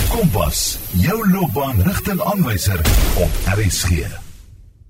Kompas, 0.09 0.79
jou 0.93 1.31
loopbaanrigtingaanwyser 1.31 2.79
op 3.19 3.31
RSG. 3.59 4.28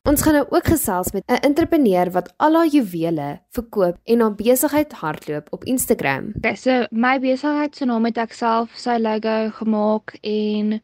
Ons 0.09 0.23
gaan 0.25 0.38
nou 0.38 0.47
ook 0.49 0.65
gesels 0.73 1.11
met 1.12 1.23
'n 1.27 1.45
entrepreneur 1.49 2.11
wat 2.11 2.33
al 2.37 2.55
haar 2.55 2.67
juwele 2.67 3.41
verkoop 3.49 3.97
en 4.05 4.21
haar 4.21 4.35
besigheid 4.35 4.93
hardloop 4.93 5.47
op 5.50 5.65
Instagram. 5.65 6.33
Okay, 6.37 6.55
so 6.55 6.87
my 6.91 7.19
besigheid 7.21 7.77
se 7.77 7.85
naam 7.85 8.05
het 8.05 8.17
ek 8.17 8.33
self 8.33 8.71
sy 8.73 8.97
logo 8.99 9.50
gemaak 9.50 10.17
en 10.23 10.83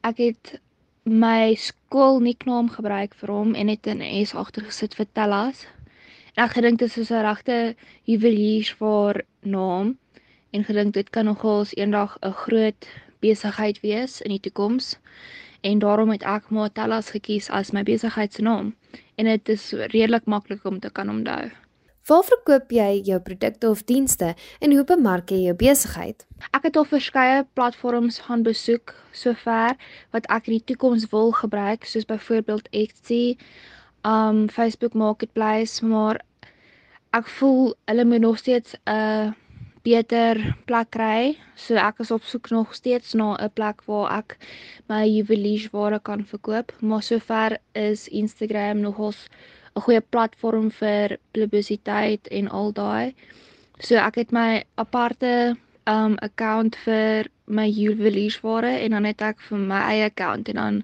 ek 0.00 0.16
het 0.16 0.60
my 1.02 1.54
skool 1.54 2.20
nickname 2.20 2.68
gebruik 2.68 3.14
vir 3.14 3.28
hom 3.28 3.54
en 3.54 3.68
het 3.68 3.86
'n 3.86 4.24
S 4.24 4.34
agtergesit 4.34 4.94
vir 4.94 5.06
Tellas. 5.12 5.66
En 6.34 6.44
ek 6.44 6.52
gedink 6.52 6.78
dit 6.78 6.96
is 6.96 7.10
'n 7.10 7.22
regte 7.22 7.76
juwelierswaar 8.04 9.24
naam 9.40 9.98
en 10.50 10.64
gedink 10.64 10.94
dit 10.94 11.10
kan 11.10 11.24
nogals 11.24 11.74
eendag 11.76 12.16
'n 12.22 12.32
groot 12.32 12.88
besigheid 13.20 13.80
wees 13.80 14.20
in 14.20 14.30
die 14.30 14.40
toekoms 14.40 14.98
en 15.60 15.78
daarom 15.78 16.10
het 16.10 16.22
ek 16.22 16.50
Matellas 16.54 17.10
gekies 17.10 17.48
as 17.50 17.72
my 17.72 17.82
besigheidsnaam 17.82 18.74
en 19.16 19.30
dit 19.30 19.48
is 19.48 19.72
redelik 19.72 20.26
maklik 20.26 20.64
om 20.64 20.78
te 20.80 20.90
kan 20.90 21.10
onthou. 21.10 21.48
Waar 22.08 22.24
verkoop 22.24 22.70
jy 22.72 23.02
jou 23.04 23.18
produkte 23.20 23.68
of 23.68 23.82
dienste 23.84 24.30
en 24.64 24.72
hoe 24.72 24.84
bemark 24.88 25.28
jy 25.28 25.42
jou 25.44 25.56
besigheid? 25.60 26.24
Ek 26.56 26.64
het 26.64 26.78
al 26.80 26.86
verskeie 26.88 27.42
platforms 27.58 28.22
gaan 28.24 28.46
besoek 28.46 28.94
sover 29.12 29.76
wat 30.16 30.28
ek 30.32 30.48
in 30.48 30.56
die 30.56 30.64
toekoms 30.70 31.10
wil 31.12 31.34
gebruik 31.36 31.84
soos 31.84 32.08
byvoorbeeld 32.08 32.70
Etsy, 32.72 33.36
um 34.08 34.46
Facebook 34.48 34.96
Marketplace, 34.96 35.84
maar 35.84 36.22
ek 37.12 37.28
voel 37.38 37.74
hulle 37.90 38.08
moet 38.08 38.24
nog 38.24 38.38
steeds 38.40 38.72
'n 38.86 38.96
uh, 38.96 39.32
beter 39.88 40.40
plek 40.68 40.90
kry. 40.92 41.20
So 41.56 41.78
ek 41.80 42.02
is 42.04 42.10
op 42.14 42.24
soek 42.28 42.50
nog 42.52 42.74
steeds 42.76 43.14
na 43.14 43.36
'n 43.36 43.50
plek 43.58 43.84
waar 43.88 44.18
ek 44.18 44.36
my 44.88 45.04
juweliersware 45.06 46.00
kan 46.00 46.24
verkoop, 46.24 46.72
maar 46.80 47.02
sover 47.02 47.58
is 47.74 48.08
Instagram 48.08 48.80
nogals 48.80 49.28
'n 49.76 49.80
goeie 49.80 50.00
platform 50.00 50.70
vir 50.70 51.18
publisiteit 51.32 52.28
en 52.28 52.48
al 52.48 52.72
daai. 52.72 53.14
So 53.80 53.94
ek 53.96 54.14
het 54.14 54.32
my 54.32 54.64
aparte 54.74 55.56
um 55.86 56.16
account 56.20 56.76
vir 56.84 57.28
my 57.46 57.68
juweliersware 57.68 58.72
en 58.84 58.90
dan 58.90 59.04
het 59.04 59.22
ek 59.22 59.40
vir 59.48 59.58
my 59.58 59.80
eie 59.92 60.04
account 60.04 60.48
en 60.48 60.54
dan 60.60 60.82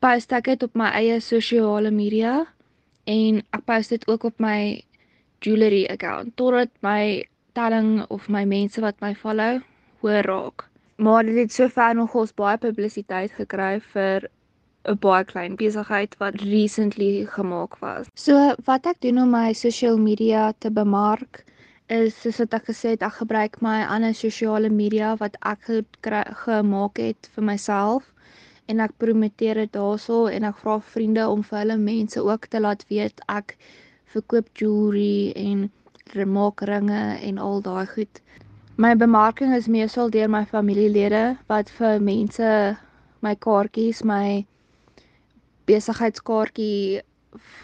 post 0.00 0.32
ek 0.32 0.44
dit 0.44 0.62
op 0.62 0.74
my 0.74 0.88
eie 1.00 1.20
sosiale 1.20 1.90
media 1.90 2.46
en 3.04 3.42
ek 3.52 3.64
post 3.66 3.90
dit 3.90 4.08
ook 4.08 4.24
op 4.24 4.40
my 4.40 4.84
jewelry 5.44 5.84
account 5.90 6.36
totdat 6.36 6.70
my 6.80 7.24
telling 7.52 8.04
of 8.08 8.28
my 8.28 8.44
mense 8.44 8.80
wat 8.80 9.00
my 9.00 9.14
follow 9.14 9.60
hoor 10.00 10.22
raak. 10.28 10.68
Maar 10.96 11.24
dit 11.24 11.36
het 11.36 11.52
sover 11.52 11.94
nog 11.94 12.14
ons 12.14 12.34
baie 12.34 12.58
publisiteit 12.58 13.32
gekry 13.38 13.80
vir 13.94 14.28
'n 14.90 14.98
baie 14.98 15.24
klein 15.24 15.56
besigheid 15.56 16.16
wat 16.18 16.40
recently 16.40 17.26
gemaak 17.26 17.78
was. 17.78 18.06
So 18.14 18.54
wat 18.64 18.86
ek 18.86 19.00
doen 19.00 19.18
om 19.18 19.30
my 19.30 19.52
social 19.52 19.98
media 19.98 20.52
te 20.58 20.70
bemark 20.70 21.44
is 21.86 22.20
soos 22.20 22.38
wat 22.38 22.54
ek 22.54 22.64
gesê 22.70 22.94
het, 22.94 23.02
ek 23.02 23.20
gebruik 23.20 23.60
my 23.60 23.84
ander 23.84 24.14
sosiale 24.14 24.70
media 24.70 25.16
wat 25.16 25.36
ek 25.40 25.70
gemaak 26.46 26.98
het 26.98 27.30
vir 27.34 27.44
myself 27.44 28.12
en 28.66 28.80
ek 28.80 28.96
promoteer 28.98 29.54
dit 29.54 29.72
daarso 29.72 30.26
en 30.26 30.44
ek 30.44 30.58
vra 30.64 30.78
vriende 30.94 31.28
om 31.28 31.42
vir 31.42 31.58
hulle 31.58 31.78
mense 31.78 32.22
ook 32.22 32.46
te 32.46 32.60
laat 32.60 32.84
weet 32.88 33.22
ek 33.28 33.56
verkoop 34.14 34.48
jewelry 34.58 35.32
en 35.36 35.70
maak 36.26 36.60
ringe 36.60 37.18
en 37.28 37.38
al 37.38 37.60
daai 37.60 37.86
goed. 37.86 38.20
My 38.76 38.94
bemarking 38.94 39.54
is 39.54 39.68
meestal 39.68 40.10
deur 40.10 40.28
my 40.28 40.44
familielede 40.44 41.36
wat 41.48 41.68
vir 41.78 42.00
mense 42.00 42.76
my 43.22 43.34
kaartjies, 43.46 44.02
my 44.04 44.46
besigheidskaartjie 45.66 47.02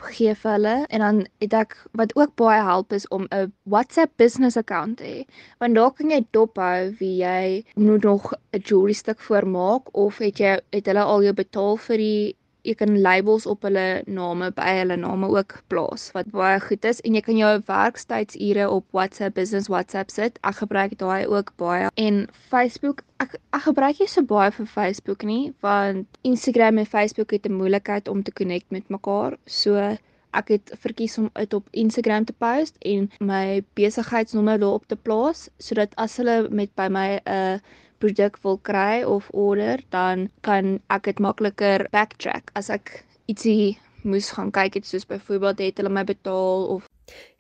gee 0.09 0.35
vir 0.43 0.53
hulle 0.55 0.75
en 0.89 1.05
dan 1.05 1.19
het 1.43 1.55
ek 1.61 1.75
wat 2.01 2.15
ook 2.17 2.35
baie 2.41 2.61
help 2.65 2.93
is 2.93 3.09
om 3.17 3.27
'n 3.33 3.53
WhatsApp 3.75 4.13
business 4.17 4.57
account 4.57 4.97
te 4.99 5.05
hê. 5.05 5.25
Want 5.61 5.75
daar 5.75 5.93
kan 5.93 6.11
jy 6.11 6.21
dophou 6.31 6.95
wie 7.01 7.17
jy 7.25 7.65
moet 7.75 8.05
nog 8.05 8.33
'n 8.33 8.61
jewelry 8.65 8.93
stuk 8.93 9.21
vir 9.21 9.47
maak 9.47 9.93
of 9.93 10.19
het 10.19 10.39
jy 10.39 10.59
het 10.73 10.87
hulle 10.87 11.03
al 11.03 11.23
jou 11.23 11.33
betaal 11.33 11.77
vir 11.77 11.97
die 11.97 12.37
jy 12.67 12.75
kan 12.79 13.01
labels 13.01 13.47
op 13.47 13.63
hulle 13.67 14.03
name 14.07 14.51
by 14.57 14.69
hulle 14.81 14.97
name 15.01 15.29
ook 15.31 15.59
plaas 15.73 16.09
wat 16.17 16.31
baie 16.35 16.59
goed 16.65 16.85
is 16.89 17.01
en 17.07 17.15
jy 17.15 17.23
kan 17.27 17.39
jou 17.39 17.53
werktydsure 17.69 18.67
op 18.71 18.87
WhatsApp 18.97 19.37
business 19.39 19.71
WhatsApp 19.73 20.11
sit. 20.11 20.39
Ek 20.43 20.61
gebruik 20.63 20.99
daai 20.99 21.27
ook 21.27 21.53
baie 21.61 21.89
en 21.97 22.27
Facebook 22.51 23.05
ek 23.23 23.39
ek 23.57 23.65
gebruik 23.69 24.03
nie 24.03 24.11
so 24.11 24.23
baie 24.23 24.51
vir 24.59 24.67
Facebook 24.75 25.25
nie 25.25 25.55
want 25.65 26.21
Instagram 26.23 26.79
en 26.83 26.87
Facebook 26.87 27.33
het 27.37 27.47
'n 27.47 27.59
moeilikheid 27.61 28.09
om 28.09 28.23
te 28.23 28.33
connect 28.33 28.71
met 28.71 28.89
mekaar. 28.89 29.39
So 29.47 29.97
ek 30.35 30.49
het 30.49 30.73
verkies 30.83 31.19
om 31.19 31.31
dit 31.35 31.55
op 31.55 31.67
Instagram 31.71 32.25
te 32.25 32.33
post 32.33 32.77
en 32.81 33.11
my 33.21 33.63
besigheidsnommer 33.75 34.59
daarop 34.59 34.87
te 34.87 34.97
plaas 34.97 35.49
sodat 35.59 35.95
as 35.97 36.17
hulle 36.17 36.49
met 36.51 36.75
by 36.75 36.89
my 36.89 37.21
'n 37.25 37.31
uh, 37.33 37.59
produk 37.99 38.39
wil 38.43 38.59
kry 38.63 39.03
of 39.05 39.29
order, 39.33 39.83
dan 39.91 40.29
kan 40.41 40.79
ek 40.89 41.11
dit 41.11 41.19
makliker 41.19 41.87
backtrack 41.93 42.51
as 42.55 42.71
ek 42.71 43.05
ietsie 43.27 43.79
moes 44.03 44.31
gaan 44.37 44.51
kyk 44.55 44.79
het 44.79 44.87
soos 44.87 45.07
byvoorbeeld 45.09 45.59
het 45.59 45.81
hulle 45.81 45.93
my 45.93 46.05
betaal 46.05 46.69
of 46.77 46.87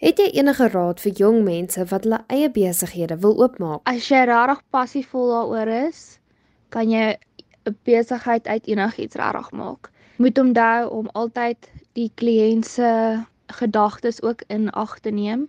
Het 0.01 0.21
jy 0.23 0.27
enige 0.41 0.69
raad 0.73 1.01
vir 1.05 1.13
jong 1.21 1.43
mense 1.45 1.83
wat 1.91 2.07
hulle 2.07 2.23
eie 2.33 2.49
besighede 2.49 3.19
wil 3.21 3.35
oopmaak? 3.37 3.83
As 3.85 4.07
jy 4.09 4.23
regtig 4.25 4.63
passievol 4.73 5.29
daaroor 5.35 5.73
is, 5.89 5.99
kan 6.73 6.89
jy 6.89 7.19
'n 7.69 7.77
besigheid 7.85 8.49
uit 8.49 8.67
enigiets 8.67 9.19
regtig 9.21 9.51
maak. 9.53 9.91
Moet 10.17 10.39
onthou 10.39 10.89
om 11.01 11.11
altyd 11.13 11.69
die 11.93 12.11
kliënt 12.21 12.67
se 12.67 12.91
gedagtes 13.61 14.23
ook 14.23 14.43
in 14.49 14.71
ag 14.71 14.99
te 15.01 15.11
neem 15.11 15.49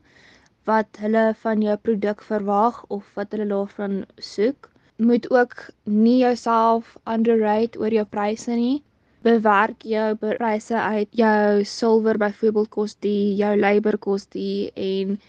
wat 0.70 1.00
hulle 1.00 1.36
van 1.44 1.62
jou 1.62 1.78
produk 1.78 2.22
verwag 2.22 2.84
of 2.88 3.08
wat 3.16 3.32
hulle 3.32 3.48
daarvan 3.48 4.06
soek 4.18 4.70
moet 5.00 5.30
ook 5.32 5.66
nie 5.84 6.18
jouself 6.20 6.98
underrate 7.06 7.80
oor 7.80 7.94
jou 7.94 8.06
pryse 8.06 8.52
nie. 8.52 8.84
Bewerk 9.24 9.84
jou 9.84 10.16
pryse 10.16 10.76
uit. 10.76 11.08
Jou 11.12 11.64
silwer 11.64 12.18
byvoorbeeld 12.18 12.70
kos 12.70 12.96
die, 13.04 13.36
jou 13.40 13.56
labor 13.60 13.98
kos 13.98 14.28
die 14.36 14.72
en 14.76 15.20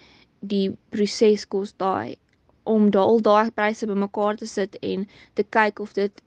die 0.40 0.70
proses 0.90 1.46
kos 1.46 1.74
daai 1.76 2.16
om 2.62 2.90
daal 2.90 3.20
daai 3.24 3.50
pryse 3.50 3.86
bymekaar 3.86 4.36
te 4.36 4.46
sit 4.46 4.76
en 4.82 5.06
te 5.34 5.44
kyk 5.56 5.80
of 5.80 5.94
dit 5.96 6.22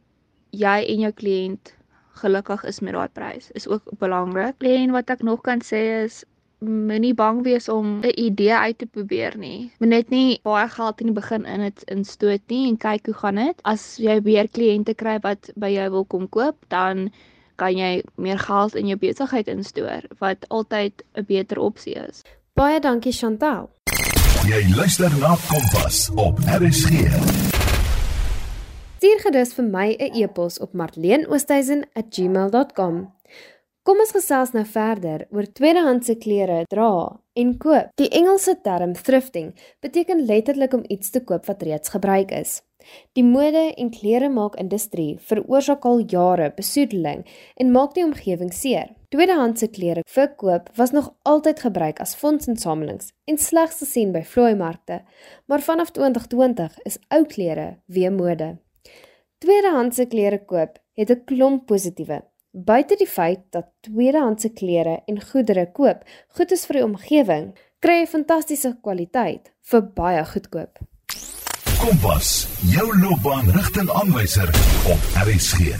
jy 0.51 0.79
en 0.93 1.05
jou 1.07 1.11
kliënt 1.21 1.73
gelukkig 2.21 2.63
is 2.69 2.79
met 2.79 2.93
daai 2.93 3.09
prys. 3.09 3.51
Is 3.57 3.67
ook 3.67 3.89
belangrik. 3.99 4.61
En 4.63 4.91
wat 4.91 5.09
ek 5.09 5.23
nog 5.25 5.41
kan 5.41 5.61
sê 5.65 5.81
is 6.03 6.23
moenie 6.63 7.13
bang 7.13 7.43
wees 7.43 7.69
om 7.69 7.99
'n 7.99 8.11
idee 8.15 8.55
uit 8.55 8.77
te 8.77 8.85
probeer 8.85 9.37
nie. 9.37 9.71
Moet 9.79 9.89
net 9.89 10.09
nie 10.09 10.39
baie 10.43 10.69
geld 10.69 11.01
in 11.01 11.05
die 11.05 11.15
begin 11.15 11.45
in 11.45 11.59
dit 11.59 11.83
instoot 11.83 12.41
nie 12.47 12.67
en 12.67 12.77
kyk 12.77 13.05
hoe 13.05 13.15
gaan 13.15 13.35
dit. 13.35 13.55
As 13.61 13.97
jy 13.97 14.21
weer 14.21 14.47
kliënte 14.47 14.95
kry 14.95 15.19
wat 15.21 15.51
by 15.55 15.69
jou 15.69 15.89
wil 15.89 16.05
kom 16.05 16.29
koop, 16.29 16.55
dan 16.67 17.11
kan 17.55 17.77
jy 17.77 18.03
meer 18.15 18.39
geld 18.39 18.75
in 18.75 18.87
jou 18.87 18.97
besigheid 18.97 19.47
instoor 19.47 20.01
wat 20.19 20.49
altyd 20.49 21.03
'n 21.15 21.25
beter 21.25 21.59
opsie 21.59 21.95
is. 22.09 22.21
Baie 22.53 22.79
dankie 22.79 23.11
Chantel. 23.11 23.69
Jy 24.47 24.75
luister 24.75 25.11
na 25.19 25.35
Kompas 25.47 26.09
op 26.15 26.39
RSG. 26.39 27.53
Stuur 29.03 29.19
gerus 29.19 29.51
vir 29.53 29.65
my 29.65 29.95
'n 29.99 30.15
e-pos 30.15 30.59
op 30.59 30.73
marleenoosthuizen@gmail.com. 30.73 33.13
Kom 33.83 33.99
ons 33.99 34.13
gesels 34.15 34.53
nou 34.55 34.61
verder 34.63 35.25
oor 35.35 35.43
tweedehandse 35.59 36.13
klere 36.23 36.61
dra 36.71 37.17
en 37.35 37.49
koop. 37.59 37.89
Die 37.99 38.07
Engelse 38.15 38.53
term 38.63 38.93
thrifting 38.95 39.49
beteken 39.83 40.23
letterlik 40.23 40.77
om 40.77 40.85
iets 40.87 41.11
te 41.11 41.19
koop 41.19 41.49
wat 41.51 41.65
reeds 41.67 41.91
gebruik 41.91 42.31
is. 42.31 42.61
Die 43.19 43.25
mode 43.27 43.65
en 43.75 43.91
kleremaak 43.91 44.55
industrie 44.63 45.17
veroorsaak 45.27 45.83
al 45.91 45.99
jare 46.15 46.47
besoedeling 46.55 47.27
en 47.59 47.75
maak 47.75 47.91
die 47.99 48.07
omgewing 48.07 48.55
seer. 48.55 48.95
Tweedehandse 49.11 49.67
klere 49.75 50.07
verkoop 50.07 50.71
was 50.79 50.95
nog 50.95 51.11
altyd 51.27 51.67
gebruik 51.67 51.99
as 51.99 52.15
fondsinsamelings 52.15 53.11
en 53.27 53.37
slegs 53.37 53.83
te 53.83 53.91
sien 53.91 54.15
by 54.15 54.23
vlooimarkte, 54.23 55.01
maar 55.51 55.59
vanaf 55.59 55.91
2020 55.91 56.79
is 56.87 57.01
ou 57.11 57.25
klere 57.27 57.73
weer 57.91 58.15
mode. 58.15 58.53
Tweedehandse 59.43 60.07
klere 60.07 60.39
koop 60.39 60.79
het 60.95 61.09
'n 61.11 61.25
klomp 61.27 61.67
positiewe 61.67 62.23
Buite 62.53 62.93
die 62.93 63.07
feit 63.09 63.47
dat 63.49 63.71
tweedehandse 63.81 64.51
klere 64.53 64.99
en 65.09 65.15
goedere 65.21 65.63
koop 65.73 66.03
goed 66.37 66.51
is 66.53 66.67
vir 66.69 66.77
die 66.77 66.83
omgewing, 66.85 67.47
kry 67.81 67.95
jy 67.95 68.09
fantastiese 68.11 68.69
kwaliteit 68.85 69.49
vir 69.71 69.81
baie 69.95 70.19
goedkoop. 70.29 70.77
Kompas, 71.79 72.43
jou 72.69 72.85
loopbaanrigtingaanwyser 72.99 74.53
op 74.93 75.07
RSG. 75.23 75.79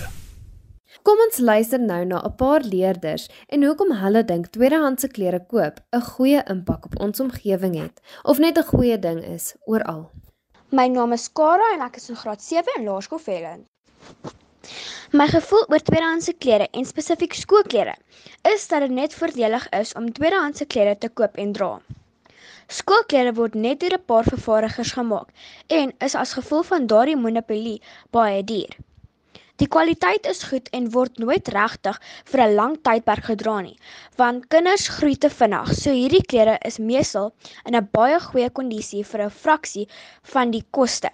Kom 1.05 1.21
ons 1.27 1.37
luister 1.45 1.77
nou 1.77 2.01
na 2.09 2.23
'n 2.25 2.35
paar 2.41 2.65
leerders 2.65 3.29
en 3.53 3.69
hoekom 3.69 3.93
hulle 4.01 4.23
dink 4.25 4.49
tweedehandse 4.49 5.13
klere 5.13 5.45
koop 5.45 5.77
'n 5.93 6.01
goeie 6.01 6.41
impak 6.49 6.85
op 6.85 6.99
ons 6.99 7.19
omgewing 7.19 7.75
het 7.77 8.01
of 8.23 8.39
net 8.39 8.57
'n 8.57 8.69
goeie 8.73 8.97
ding 8.99 9.21
is 9.21 9.53
oral. 9.65 10.09
My 10.71 10.87
naam 10.87 11.13
is 11.13 11.29
Kara 11.31 11.73
en 11.73 11.81
ek 11.81 11.97
is 11.97 12.09
in 12.09 12.15
graad 12.15 12.41
7 12.41 12.73
in 12.79 12.85
Laerskool 12.85 13.19
Velen. 13.19 13.67
My 15.19 15.25
gevoel 15.27 15.65
oor 15.69 15.81
tweedehandse 15.87 16.33
klere 16.43 16.67
en 16.79 16.85
spesifiek 16.87 17.33
skoolklere 17.35 17.95
is 18.51 18.67
dat 18.71 18.85
dit 18.85 18.93
net 18.99 19.15
voordelig 19.17 19.65
is 19.79 19.91
om 19.99 20.05
tweedehandse 20.19 20.67
klere 20.75 20.93
te 20.97 21.09
koop 21.19 21.35
en 21.43 21.51
dra. 21.57 21.71
Skoolklere 22.77 23.33
word 23.39 23.57
net 23.65 23.81
deur 23.81 23.97
'n 23.97 24.05
paar 24.11 24.29
vervaardigers 24.29 24.93
gemaak 24.99 25.33
en 25.79 25.91
is 26.07 26.15
as 26.21 26.33
gevolg 26.39 26.69
van 26.71 26.87
daardie 26.93 27.19
monopolie 27.25 27.81
baie 28.17 28.43
duur. 28.43 28.77
Die 29.61 29.67
kwaliteit 29.67 30.25
is 30.31 30.43
goed 30.51 30.69
en 30.79 30.91
word 30.95 31.19
nooit 31.19 31.51
regtig 31.57 31.99
vir 32.31 32.41
'n 32.45 32.55
lang 32.55 32.77
tydperk 32.87 33.27
gedra 33.31 33.59
nie, 33.61 33.77
want 34.17 34.47
kinders 34.47 34.87
groei 34.87 35.17
te 35.17 35.29
vinnig, 35.29 35.73
so 35.81 35.91
hierdie 35.91 36.23
klere 36.25 36.57
is 36.71 36.79
meestal 36.79 37.33
in 37.65 37.75
'n 37.75 37.89
baie 37.91 38.19
goeie 38.19 38.49
kondisie 38.49 39.03
vir 39.11 39.25
'n 39.25 39.29
fraksie 39.43 39.87
van 40.33 40.51
die 40.51 40.63
koste. 40.71 41.11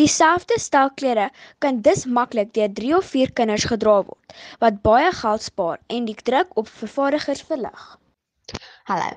Dieselfde 0.00 0.56
stel 0.56 0.90
klere 0.96 1.30
kan 1.60 1.80
dus 1.84 2.06
maklik 2.18 2.52
deur 2.56 2.70
3 2.78 2.92
of 2.96 3.08
4 3.14 3.32
kinders 3.40 3.64
gedra 3.68 3.96
word, 4.06 4.36
wat 4.64 4.78
baie 4.86 5.10
geld 5.18 5.42
spaar 5.44 5.82
en 5.96 6.06
die 6.08 6.16
druk 6.28 6.54
op 6.62 6.70
vervaardigers 6.76 7.42
verlig. 7.50 7.82
Hallo, 8.88 9.10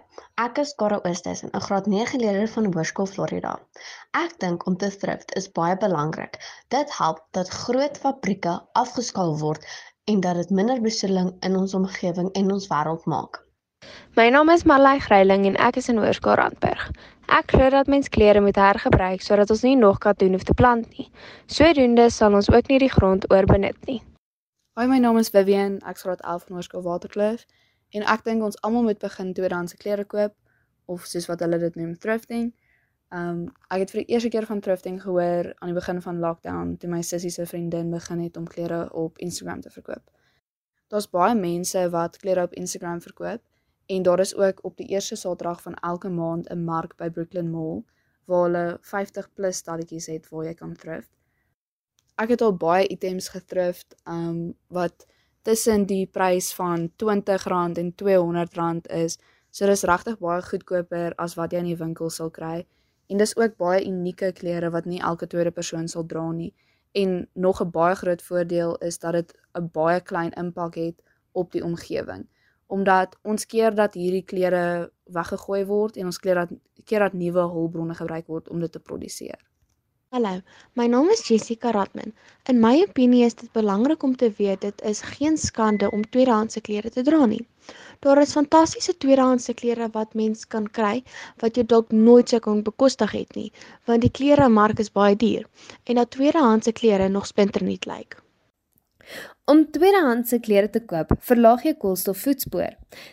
ek 0.45 0.59
is 0.63 0.73
Kara 0.81 0.97
Oosthuizen, 1.07 1.53
'n 1.53 1.63
graad 1.67 1.87
9 1.93 2.19
leerder 2.25 2.51
van 2.57 2.67
Hoërskool 2.73 3.07
Florida. 3.13 3.53
Ek 4.23 4.35
dink 4.43 4.67
om 4.67 4.77
te 4.83 4.91
thrift 5.05 5.31
is 5.43 5.49
baie 5.61 5.79
belangrik. 5.85 6.37
Dit 6.75 6.91
help 6.97 7.23
dat 7.39 7.55
groot 7.63 7.97
fabrieke 8.03 8.59
afgeskaal 8.83 9.39
word 9.45 9.63
en 10.11 10.19
dat 10.27 10.43
dit 10.43 10.55
minder 10.59 10.81
besoedeling 10.81 11.31
in 11.39 11.55
ons 11.63 11.73
omgewing 11.73 12.29
en 12.33 12.51
ons 12.59 12.67
wêreld 12.75 13.07
maak. 13.15 13.44
My 14.15 14.29
naam 14.29 14.49
is 14.49 14.63
Marley 14.63 14.99
Greiling 14.99 15.45
en 15.45 15.55
ek 15.59 15.75
is 15.81 15.89
in 15.91 15.97
Hoërskool 15.99 16.37
Randburg. 16.39 16.83
Ek 17.27 17.49
glo 17.51 17.69
dat 17.73 17.89
mens 17.91 18.07
klere 18.09 18.39
moet 18.39 18.55
hergebruik 18.55 19.23
sodat 19.25 19.49
ons 19.51 19.63
nie 19.65 19.75
nog 19.75 19.97
katoen 20.03 20.37
hoef 20.37 20.43
te 20.47 20.53
plant 20.53 20.85
nie. 20.97 21.09
Sodoende 21.51 22.05
sal 22.09 22.37
ons 22.37 22.47
ook 22.53 22.69
nie 22.71 22.77
die 22.79 22.91
grond 22.93 23.25
oorbenut 23.33 23.79
nie. 23.89 23.97
Hi, 24.79 24.85
my 24.87 24.99
naam 25.03 25.17
is 25.17 25.31
Vivian, 25.33 25.79
ek 25.87 25.99
graad 26.03 26.21
11 26.23 26.45
van 26.47 26.57
Hoërskool 26.59 26.85
Waterkloof 26.85 27.45
en 27.95 28.05
ek 28.13 28.23
dink 28.27 28.43
ons 28.43 28.59
almal 28.67 28.85
moet 28.87 29.01
begin 29.01 29.33
tweedehandse 29.33 29.79
klere 29.81 30.05
koop 30.05 30.35
of 30.91 31.07
soos 31.09 31.27
wat 31.27 31.41
hulle 31.43 31.59
dit 31.61 31.75
noem, 31.79 31.95
thrifting. 31.97 32.53
Um 33.15 33.47
ek 33.67 33.85
het 33.85 33.93
vir 33.95 34.03
die 34.03 34.13
eerste 34.13 34.31
keer 34.33 34.47
van 34.49 34.61
thrifting 34.61 35.01
gehoor 35.01 35.51
aan 35.59 35.73
die 35.73 35.77
begin 35.77 35.99
van 36.05 36.21
lockdown 36.23 36.75
toe 36.79 36.89
my 36.91 37.01
sussie 37.03 37.33
se 37.33 37.45
vriendin 37.49 37.91
begin 37.91 38.23
het 38.23 38.37
om 38.37 38.47
klere 38.47 38.85
op 38.93 39.17
Instagram 39.17 39.61
te 39.65 39.73
verkoop. 39.73 40.03
Daar's 40.87 41.09
baie 41.09 41.35
mense 41.35 41.83
wat 41.89 42.17
klere 42.21 42.47
op 42.47 42.53
Instagram 42.53 43.01
verkoop 43.01 43.41
En 43.85 44.01
daar 44.01 44.19
is 44.19 44.35
ook 44.35 44.63
op 44.63 44.77
die 44.77 44.87
eerste 44.87 45.15
Saterdag 45.15 45.61
van 45.61 45.73
elke 45.73 46.09
maand 46.09 46.49
'n 46.49 46.63
mark 46.63 46.95
by 46.95 47.09
Brooklyn 47.09 47.49
Mall 47.49 47.83
waar 48.25 48.43
hulle 48.43 48.77
50 48.81 49.33
plus 49.33 49.57
stalletjies 49.57 50.05
het 50.05 50.29
waar 50.29 50.45
jy 50.45 50.53
kan 50.53 50.73
thrift. 50.73 51.09
Ek 52.15 52.29
het 52.29 52.41
al 52.41 52.55
baie 52.57 52.87
items 52.87 53.29
gethrift 53.29 53.95
um 54.07 54.53
wat 54.67 55.05
tussen 55.41 55.85
die 55.85 56.05
prys 56.07 56.53
van 56.53 56.89
R20 56.89 57.77
en 57.77 57.93
R200 57.93 58.87
is. 58.87 59.17
So 59.49 59.65
dis 59.65 59.83
regtig 59.83 60.17
baie 60.19 60.41
goedkoper 60.41 61.13
as 61.15 61.35
wat 61.35 61.51
jy 61.51 61.57
in 61.57 61.65
die 61.65 61.77
winkel 61.77 62.09
sal 62.09 62.29
kry. 62.29 62.65
En 63.07 63.17
dis 63.17 63.37
ook 63.37 63.57
baie 63.57 63.85
unieke 63.85 64.31
klere 64.31 64.69
wat 64.69 64.85
nie 64.85 64.99
elke 64.99 65.27
tweede 65.27 65.51
persoon 65.51 65.87
sal 65.87 66.05
dra 66.05 66.31
nie. 66.31 66.53
En 66.91 67.29
nog 67.33 67.61
'n 67.61 67.71
baie 67.71 67.95
groot 67.95 68.21
voordeel 68.21 68.77
is 68.77 68.99
dat 68.99 69.11
dit 69.13 69.33
'n 69.53 69.69
baie 69.71 70.01
klein 70.01 70.31
impak 70.31 70.75
het 70.75 71.01
op 71.31 71.51
die 71.51 71.63
omgewing 71.63 72.27
omdat 72.67 73.17
ons 73.23 73.45
keer 73.45 73.75
dat 73.75 73.93
hierdie 73.93 74.23
klere 74.23 74.91
weggegooi 75.17 75.65
word 75.65 75.97
en 75.97 76.11
ons 76.11 76.19
keer 76.19 76.41
dat 76.43 76.55
keer 76.85 77.05
dat 77.05 77.13
nuwe 77.17 77.43
hulpbronne 77.49 77.95
gebruik 77.97 78.27
word 78.27 78.49
om 78.49 78.59
dit 78.61 78.71
te 78.71 78.79
produseer. 78.79 79.37
Hallo, 80.15 80.39
my 80.79 80.85
naam 80.87 81.09
is 81.11 81.25
Jessica 81.27 81.71
Ratman. 81.75 82.13
In 82.47 82.59
my 82.63 82.77
opinie 82.83 83.25
is 83.25 83.33
dit 83.35 83.49
belangrik 83.57 84.03
om 84.07 84.13
te 84.15 84.29
weet 84.37 84.61
dit 84.61 84.83
is 84.91 85.01
geen 85.01 85.37
skande 85.37 85.89
om 85.91 86.05
tweedehandse 86.09 86.61
klere 86.61 86.91
te 86.93 87.03
dra 87.03 87.25
nie. 87.25 87.41
Daar 88.05 88.21
is 88.21 88.35
fantastiese 88.37 88.95
tweedehandse 88.97 89.53
klere 89.53 89.89
wat 89.97 90.13
mens 90.13 90.45
kan 90.47 90.69
kry 90.79 91.03
wat 91.43 91.57
jy 91.57 91.65
dalk 91.73 91.91
nooit 91.91 92.31
sou 92.31 92.39
kon 92.47 92.63
bekostig 92.63 93.11
het 93.17 93.35
nie, 93.35 93.51
want 93.89 94.05
die 94.07 94.13
klere 94.21 94.47
mark 94.49 94.79
is 94.79 94.93
baie 95.01 95.17
duur 95.25 95.49
en 95.83 95.99
dat 95.99 96.13
tweedehandse 96.15 96.71
klere 96.79 97.09
nog 97.09 97.27
splinternuut 97.27 97.89
lyk. 97.89 98.21
Om 99.45 99.59
tweedehandse 99.69 100.39
klere 100.41 100.71
te 100.73 100.79
koop, 100.89 101.11
verlaag 101.21 101.67
jy 101.67 101.75
koolstofvoetspoor. 101.77 102.71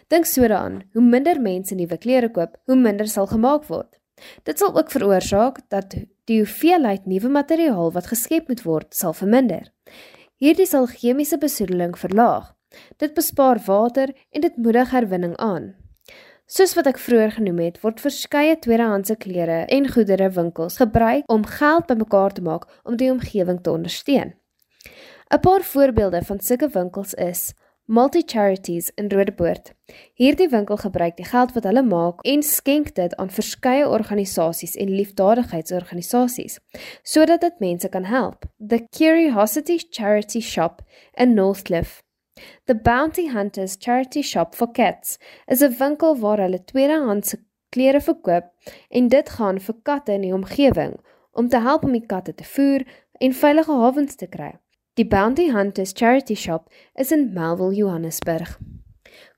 Dink 0.08 0.24
so 0.24 0.46
daaraan, 0.48 0.78
hoe 0.96 1.04
minder 1.04 1.36
mense 1.44 1.76
nuwe 1.76 1.98
klere 2.00 2.30
koop, 2.32 2.54
hoe 2.70 2.76
minder 2.80 3.10
sal 3.10 3.28
gemaak 3.28 3.66
word. 3.68 3.98
Dit 4.48 4.62
sal 4.62 4.72
ook 4.72 4.88
veroorsaak 4.94 5.60
dat 5.68 5.92
die 6.30 6.38
hoeveelheid 6.40 7.04
nuwe 7.04 7.28
materiaal 7.36 7.92
wat 7.92 8.08
geskep 8.14 8.48
moet 8.48 8.64
word, 8.64 8.88
sal 8.96 9.12
verminder. 9.12 9.68
Hierdie 10.40 10.70
sal 10.70 10.88
chemiese 10.88 11.36
besoedeling 11.36 11.98
verlaag. 12.00 12.54
Dit 12.96 13.12
bespaar 13.12 13.60
water 13.68 14.16
en 14.32 14.40
dit 14.40 14.56
moedig 14.56 14.96
herwinning 14.96 15.36
aan. 15.36 15.74
Soos 16.48 16.72
wat 16.76 16.88
ek 16.88 17.00
vroeër 17.00 17.36
genoem 17.36 17.60
het, 17.60 17.82
word 17.84 18.00
verskeie 18.00 18.56
tweedehandse 18.56 19.20
klere 19.20 19.66
en 19.68 19.92
goedere 19.92 20.32
winkels 20.32 20.80
gebruik 20.80 21.28
om 21.28 21.44
geld 21.44 21.92
bymekaar 21.92 22.32
te 22.32 22.44
maak 22.44 22.70
om 22.88 22.96
die 22.96 23.12
omgewing 23.12 23.60
te 23.60 23.76
ondersteun. 23.76 24.32
'n 25.32 25.40
Paar 25.40 25.62
voorbeelde 25.62 26.22
van 26.22 26.40
sulke 26.40 26.68
winkels 26.68 27.14
is 27.14 27.52
Multi 27.84 28.22
Charities 28.26 28.90
in 28.94 29.10
Rodepoort. 29.10 29.72
Hierdie 30.14 30.48
winkel 30.48 30.76
gebruik 30.76 31.16
die 31.16 31.24
geld 31.24 31.52
wat 31.52 31.64
hulle 31.66 31.82
maak 31.82 32.20
en 32.22 32.42
skenk 32.42 32.94
dit 32.94 33.16
aan 33.16 33.30
verskeie 33.30 33.88
organisasies 33.88 34.76
en 34.76 34.94
liefdadigheidsorganisasies 34.94 36.60
sodat 37.02 37.40
dit 37.40 37.58
mense 37.58 37.88
kan 37.88 38.04
help. 38.04 38.46
The 38.68 38.86
Curiosity 38.96 39.80
Charity 39.90 40.40
Shop 40.40 40.80
in 41.12 41.34
Northcliffe. 41.34 42.02
The 42.64 42.78
Bounty 42.78 43.28
Hunters 43.28 43.76
Charity 43.78 44.22
Shop 44.22 44.54
for 44.54 44.70
Cats 44.72 45.18
is 45.46 45.60
'n 45.60 45.74
winkel 45.78 46.18
waar 46.18 46.38
hulle 46.38 46.64
tweedehandse 46.64 47.44
klere 47.68 48.00
verkoop 48.00 48.52
en 48.88 49.08
dit 49.08 49.28
gaan 49.28 49.60
vir 49.60 49.76
katte 49.82 50.12
in 50.12 50.20
die 50.20 50.34
omgewing 50.34 51.00
om 51.32 51.48
te 51.48 51.58
help 51.58 51.84
om 51.84 51.92
die 51.92 52.06
katte 52.06 52.34
te 52.34 52.44
voer 52.44 52.86
en 53.18 53.32
veilige 53.32 53.72
hawens 53.72 54.14
te 54.14 54.26
kry. 54.26 54.61
Die 54.94 55.06
Bounty 55.06 55.48
Hunters 55.48 55.94
Charity 55.96 56.34
Shop 56.34 56.68
is 56.94 57.12
in 57.12 57.32
Melville, 57.32 57.72
Johannesburg. 57.72 58.58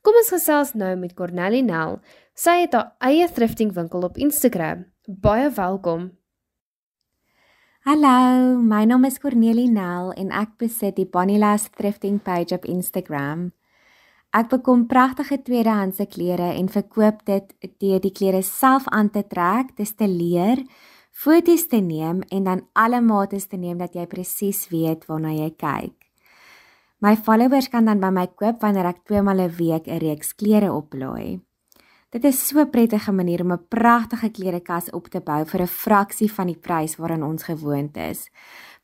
Kom 0.02 0.16
ons 0.18 0.32
gesels 0.34 0.72
nou 0.74 0.96
met 0.98 1.12
Cornelie 1.14 1.62
Nel. 1.62 2.00
Sy 2.34 2.64
het 2.64 2.72
haar 2.74 2.88
eie 2.98 3.28
thrifting 3.30 3.70
winkel 3.76 4.02
op 4.02 4.18
Instagram. 4.18 4.82
Baie 5.06 5.52
welkom. 5.54 6.08
Hallo, 7.86 8.58
my 8.58 8.82
naam 8.82 9.06
is 9.06 9.20
Cornelie 9.22 9.68
Nel 9.70 10.10
en 10.18 10.32
ek 10.34 10.56
besit 10.58 10.98
die 10.98 11.06
Bonnielas 11.06 11.68
Thrifting 11.78 12.18
page 12.18 12.58
op 12.58 12.66
Instagram. 12.66 13.52
Ek 14.34 14.50
bekom 14.50 14.88
pragtige 14.90 15.38
tweedehandse 15.38 16.08
klere 16.10 16.50
en 16.58 16.66
verkoop 16.66 17.22
dit 17.30 17.54
deur 17.78 18.02
die 18.02 18.10
klere 18.10 18.42
self 18.42 18.90
aan 18.90 19.14
te 19.14 19.22
trek, 19.22 19.70
dis 19.78 19.94
te 19.94 20.10
leer, 20.10 20.66
foto's 21.14 21.68
te 21.70 21.80
neem 21.80 22.22
en 22.34 22.44
dan 22.44 22.64
alle 22.74 23.00
mates 23.00 23.46
te 23.46 23.56
neem 23.56 23.78
dat 23.78 23.94
jy 23.94 24.06
presies 24.10 24.66
weet 24.72 25.06
waarna 25.06 25.32
jy 25.32 25.50
kyk. 25.54 25.94
My 26.98 27.14
followers 27.16 27.68
kan 27.68 27.86
dan 27.86 28.00
by 28.00 28.10
my 28.10 28.26
koop 28.26 28.62
wanneer 28.64 28.86
ek 28.90 29.04
twee 29.06 29.22
maal 29.22 29.40
'n 29.40 29.56
week 29.58 29.86
'n 29.86 30.00
reeks 30.00 30.34
klere 30.34 30.72
oplaai. 30.72 31.40
Dit 32.10 32.24
is 32.24 32.38
so 32.48 32.60
'n 32.60 32.70
prettige 32.70 33.12
manier 33.12 33.42
om 33.42 33.52
'n 33.52 33.66
pragtige 33.68 34.30
klerekas 34.30 34.90
op 34.90 35.08
te 35.08 35.20
bou 35.20 35.44
vir 35.44 35.60
'n 35.62 35.66
fraksie 35.66 36.32
van 36.32 36.46
die 36.46 36.58
prys 36.58 36.96
waaraan 36.96 37.22
ons 37.22 37.42
gewoond 37.42 37.96
is. 37.96 38.30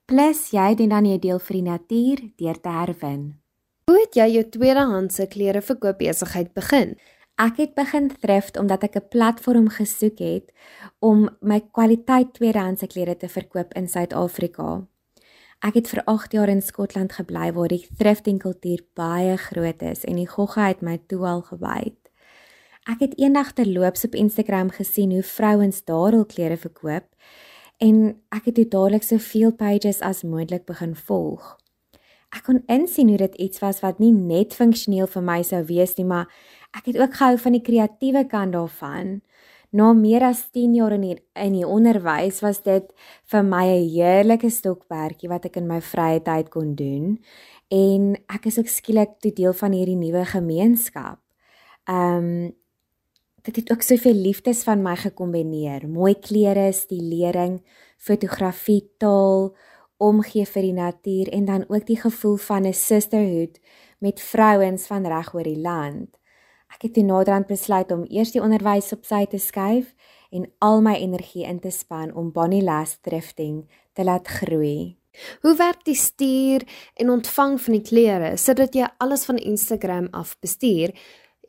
Plus 0.07 0.51
jy 0.51 0.75
doen 0.75 0.89
dan 0.89 1.05
jy 1.05 1.19
deel 1.19 1.39
vir 1.39 1.55
die 1.55 1.71
natuur 1.71 2.19
deur 2.37 2.61
te 2.61 2.69
herwin. 2.69 3.41
Hoe 3.87 4.01
het 4.01 4.15
jy 4.15 4.27
jou 4.33 4.45
tweedehandse 4.49 5.27
klere 5.27 5.63
verkoop 5.63 5.99
besigheid 5.99 6.53
begin? 6.55 6.97
Ek 7.41 7.57
het 7.57 7.71
begin 7.73 8.11
thrift 8.21 8.59
omdat 8.61 8.83
ek 8.85 8.97
'n 8.97 9.09
platform 9.09 9.69
gesoek 9.69 10.19
het 10.19 10.53
om 10.99 11.29
my 11.41 11.61
kwaliteit 11.73 12.35
tweedehandse 12.35 12.87
klere 12.87 13.17
te 13.17 13.29
verkoop 13.29 13.73
in 13.75 13.89
Suid-Afrika. 13.89 14.87
Ek 15.61 15.75
het 15.75 15.89
vir 15.89 16.03
8 16.05 16.33
jaar 16.33 16.49
in 16.49 16.63
Skotland 16.63 17.13
gebly 17.13 17.53
waar 17.53 17.69
die 17.69 17.87
thrifting 17.97 18.39
kultuur 18.39 18.81
baie 18.95 19.37
groot 19.37 19.83
is 19.83 20.05
en 20.05 20.17
die 20.17 20.29
gogga 20.29 20.67
het 20.67 20.83
my 20.83 20.99
toe 21.07 21.27
al 21.27 21.41
gewy. 21.41 21.95
Ek 22.85 23.01
het 23.01 23.19
eendag 23.19 23.53
terloops 23.53 24.05
op 24.05 24.15
Instagram 24.15 24.71
gesien 24.71 25.11
hoe 25.11 25.23
vrouens 25.23 25.85
daar 25.85 26.13
hul 26.13 26.27
klere 26.27 26.57
verkoop 26.57 27.07
en 27.79 28.21
ek 28.29 28.45
het 28.45 28.71
dadelik 28.71 29.03
soveel 29.03 29.53
pages 29.53 30.01
as 30.01 30.23
moontlik 30.23 30.67
begin 30.67 30.95
volg. 30.95 31.61
Ek 32.31 32.45
kon 32.47 32.61
insien 32.71 33.09
hoe 33.11 33.19
dit 33.19 33.35
iets 33.43 33.59
was 33.59 33.81
wat 33.83 33.99
nie 33.99 34.13
net 34.15 34.55
funksioneel 34.55 35.09
vir 35.11 35.23
my 35.23 35.41
sou 35.43 35.65
wees 35.67 35.97
nie, 35.99 36.07
maar 36.07 36.29
ek 36.77 36.93
het 36.93 36.99
ook 36.99 37.15
gehou 37.15 37.39
van 37.39 37.53
die 37.53 37.63
kreatiewe 37.63 38.25
kant 38.27 38.53
daarvan. 38.53 39.21
Na 39.71 39.93
meer 39.93 40.23
as 40.27 40.49
10 40.51 40.75
jaar 40.75 40.93
in 40.93 41.05
die, 41.07 41.17
in 41.35 41.53
die 41.55 41.67
onderwys 41.67 42.41
was 42.43 42.63
dit 42.63 42.91
vir 43.31 43.43
my 43.43 43.67
'n 43.67 43.89
heerlike 43.89 44.51
stokperdjie 44.51 45.29
wat 45.29 45.45
ek 45.45 45.57
in 45.57 45.67
my 45.67 45.81
vrye 45.81 46.21
tyd 46.21 46.51
kon 46.51 46.75
doen 46.75 47.19
en 47.71 48.17
ek 48.27 48.47
is 48.47 48.59
ook 48.59 48.67
skielik 48.67 49.21
deel 49.23 49.53
van 49.53 49.73
hierdie 49.73 49.97
nuwe 49.97 50.25
gemeenskap. 50.25 51.19
Ehm 51.87 52.17
um, 52.17 52.59
dit 53.43 53.57
het 53.57 53.71
ook 53.73 53.83
soveel 53.83 54.15
liefdes 54.15 54.63
van 54.63 54.83
my 54.83 54.97
gekombineer. 54.97 55.89
Mooi 55.89 56.15
klere, 56.15 56.73
stilering, 56.73 57.63
fotografie, 57.97 58.91
taal, 58.99 59.55
omgee 59.97 60.45
vir 60.45 60.63
die 60.63 60.77
natuur 60.77 61.31
en 61.33 61.45
dan 61.45 61.65
ook 61.69 61.87
die 61.87 61.97
gevoel 62.01 62.37
van 62.37 62.67
'n 62.67 62.73
sisterhood 62.73 63.61
met 63.99 64.21
vrouens 64.21 64.87
van 64.87 65.07
reg 65.07 65.35
oor 65.35 65.43
die 65.43 65.61
land. 65.61 66.20
Ek 66.75 66.87
het 66.87 66.95
toe 66.95 67.05
naderhand 67.05 67.47
besluit 67.51 67.91
om 67.93 68.07
eers 68.09 68.31
die 68.33 68.43
onderwys 68.43 68.93
op 68.95 69.05
sy 69.05 69.25
te 69.31 69.39
skuif 69.39 69.91
en 70.31 70.47
al 70.63 70.81
my 70.81 70.95
energie 71.03 71.45
in 71.45 71.59
te 71.61 71.71
span 71.75 72.15
om 72.15 72.31
Bonnie 72.33 72.63
Lass 72.63 73.01
Thrifting 73.03 73.65
te 73.93 74.05
laat 74.07 74.29
groei. 74.29 74.97
Hoe 75.43 75.57
werk 75.59 75.83
die 75.85 75.99
stuur 75.99 76.63
en 76.95 77.11
ontvang 77.11 77.59
van 77.61 77.75
die 77.75 77.83
klere 77.83 78.37
sodat 78.39 78.77
jy 78.79 78.87
alles 79.03 79.27
van 79.27 79.43
Instagram 79.43 80.09
af 80.15 80.37
bestuur? 80.39 80.95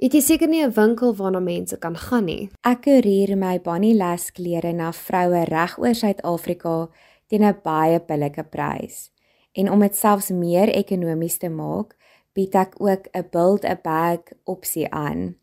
Het 0.01 0.17
jy 0.17 0.21
seker 0.25 0.49
nie 0.49 0.63
'n 0.65 0.73
winkel 0.73 1.13
waarna 1.15 1.39
mense 1.39 1.77
kan 1.77 1.95
gaan 1.95 2.25
nie? 2.25 2.49
Ek 2.65 2.81
koerier 2.81 3.37
my 3.37 3.59
Bonnie 3.59 3.95
Lass 3.95 4.31
klere 4.31 4.73
na 4.73 4.91
vroue 4.91 5.45
reg 5.45 5.77
oor 5.77 5.93
Suid-Afrika 5.93 6.89
teen 7.27 7.43
'n 7.43 7.59
baie 7.63 7.99
billike 7.99 8.43
prys. 8.43 9.11
En 9.53 9.71
om 9.71 9.79
dit 9.79 9.95
selfs 9.95 10.29
meer 10.29 10.69
ekonomies 10.69 11.37
te 11.37 11.49
maak, 11.49 11.95
bied 12.33 12.55
ek 12.55 12.79
ook 12.79 13.07
'n 13.13 13.27
build 13.31 13.65
a 13.65 13.75
bag 13.75 14.19
opsie 14.43 14.87
aan. 14.91 15.35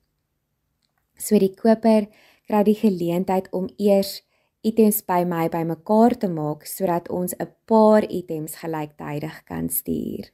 So 1.17 1.39
die 1.39 1.55
koper 1.55 2.09
kry 2.47 2.63
die 2.65 2.79
geleentheid 2.79 3.49
om 3.53 3.69
eers 3.77 4.23
items 4.63 5.03
by 5.03 5.25
my 5.25 5.49
bymekaar 5.49 6.17
te 6.19 6.29
maak 6.29 6.67
sodat 6.67 7.09
ons 7.09 7.35
'n 7.39 7.49
paar 7.67 8.03
items 8.11 8.57
gelyktydig 8.63 9.45
kan 9.45 9.69
stuur. 9.69 10.31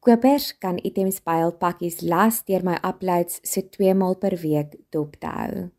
Kopers 0.00 0.58
kan 0.58 0.78
items 0.82 1.20
by 1.20 1.42
hul 1.42 1.52
pakkies 1.52 2.00
las 2.02 2.44
deur 2.48 2.62
my 2.64 2.78
uploads 2.82 3.40
so 3.44 3.60
2 3.60 3.94
maal 3.94 4.14
per 4.14 4.36
week 4.42 4.76
dop 4.90 5.16
te 5.20 5.26
hou. 5.26 5.70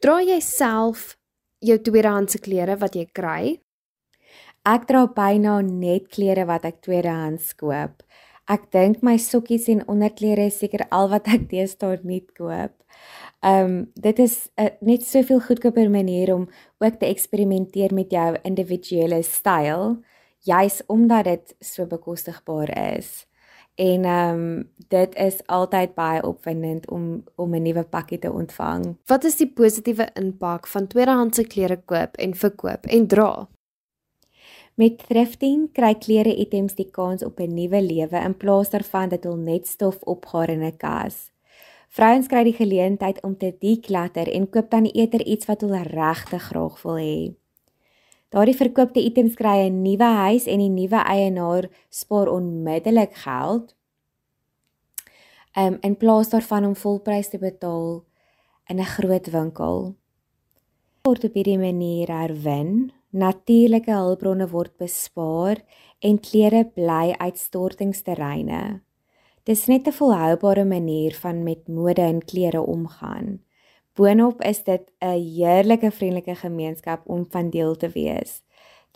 Dra 0.00 0.20
jy 0.22 0.40
self 0.40 1.16
jou 1.60 1.78
tweedehandse 1.78 2.38
klere 2.38 2.76
wat 2.76 2.94
jy 2.94 3.06
kry? 3.12 3.60
Ek 4.64 4.86
dra 4.86 5.06
byna 5.06 5.60
net 5.60 6.06
klere 6.08 6.46
wat 6.46 6.64
ek 6.64 6.80
tweedehands 6.86 7.52
koop. 7.58 8.02
Ek 8.44 8.66
dink 8.72 9.00
my 9.00 9.16
sokkies 9.16 9.70
en 9.72 9.86
onderklere 9.88 10.50
is 10.50 10.58
seker 10.60 10.84
al 10.92 11.08
wat 11.08 11.28
ek 11.32 11.46
deesdae 11.48 12.00
nuut 12.04 12.26
koop. 12.36 12.74
Um 13.44 13.92
dit 13.94 14.18
is 14.18 14.48
'n 14.60 14.70
net 14.80 15.02
soveel 15.02 15.40
goedkoper 15.40 15.90
manier 15.90 16.34
om 16.34 16.48
ook 16.78 16.98
te 17.00 17.06
eksperimenteer 17.06 17.94
met 17.94 18.10
jou 18.10 18.36
individuele 18.44 19.22
styl, 19.22 20.02
juis 20.44 20.82
omdat 20.86 21.24
dit 21.24 21.54
so 21.60 21.86
bekostigbaar 21.86 22.96
is. 22.96 23.26
En 23.74 24.04
ehm 24.04 24.34
um, 24.34 24.70
dit 24.88 25.14
is 25.14 25.46
altyd 25.46 25.94
baie 25.94 26.22
opwindend 26.22 26.90
om 26.90 27.24
om 27.36 27.54
'n 27.54 27.62
nuwe 27.62 27.84
pakkie 27.84 28.18
te 28.18 28.32
ontvang. 28.32 28.96
Wat 29.06 29.24
is 29.24 29.36
die 29.36 29.52
positiewe 29.52 30.08
impak 30.14 30.66
van 30.66 30.86
tweedehandse 30.86 31.44
klere 31.44 31.82
koop 31.84 32.16
en 32.16 32.34
verkoop 32.34 32.86
en 32.86 33.06
dra? 33.06 33.48
Met 34.74 35.04
thrifting 35.06 35.68
kry 35.70 35.92
klere 36.02 36.32
items 36.34 36.72
die 36.74 36.88
kans 36.90 37.22
op 37.22 37.38
'n 37.38 37.54
nuwe 37.54 37.80
lewe 37.82 38.18
in 38.18 38.34
plaas 38.36 38.70
daarvan 38.70 39.08
dat 39.08 39.24
hulle 39.24 39.36
net 39.36 39.66
stof 39.66 40.02
opgaar 40.02 40.50
in 40.50 40.64
'n 40.64 40.76
kas. 40.76 41.30
Vrouens 41.88 42.26
kry 42.26 42.42
die 42.44 42.58
geleentheid 42.58 43.22
om 43.22 43.36
te 43.36 43.54
declutter 43.58 44.28
en 44.32 44.50
koop 44.50 44.70
dan 44.70 44.84
eerder 44.84 45.22
iets 45.26 45.46
wat 45.46 45.60
hulle 45.60 45.82
regtig 45.82 46.42
graag 46.42 46.82
wil 46.82 46.96
hê. 46.96 47.34
Daardie 48.28 48.56
verkoopte 48.56 49.00
items 49.00 49.34
kry 49.34 49.68
'n 49.68 49.82
nuwe 49.82 50.10
huis 50.26 50.46
en 50.46 50.58
die 50.58 50.68
nuwe 50.68 51.00
eienaar 51.04 51.70
spaar 51.88 52.28
onmiddellik 52.28 53.14
geld. 53.14 53.76
Um 55.56 55.78
in 55.80 55.96
plaas 55.96 56.28
daarvan 56.28 56.64
om 56.64 56.76
volprys 56.76 57.28
te 57.28 57.38
betaal 57.38 58.04
in 58.68 58.80
'n 58.80 58.84
groot 58.84 59.30
winkel. 59.30 59.94
Word 61.02 61.24
op 61.24 61.34
hierdie 61.34 61.58
manier 61.58 62.08
herwin, 62.08 62.92
natuurlike 63.14 63.92
hulpbronne 63.94 64.48
word 64.50 64.74
bespaar 64.82 65.60
en 66.02 66.18
klere 66.18 66.64
bly 66.74 67.14
uitstortingsterreine. 67.22 68.80
Dis 69.46 69.66
net 69.66 69.86
'n 69.86 69.92
volhoubare 69.92 70.64
manier 70.64 71.14
van 71.14 71.42
met 71.42 71.68
mode 71.68 72.02
en 72.02 72.24
klere 72.24 72.60
omgaan. 72.60 73.40
Boonop 73.94 74.42
is 74.42 74.64
dit 74.64 74.90
'n 75.00 75.20
heerlike 75.36 75.90
vriendelike 75.90 76.34
gemeenskap 76.34 77.08
om 77.08 77.26
van 77.30 77.50
deel 77.50 77.76
te 77.76 77.88
wees. 77.88 78.42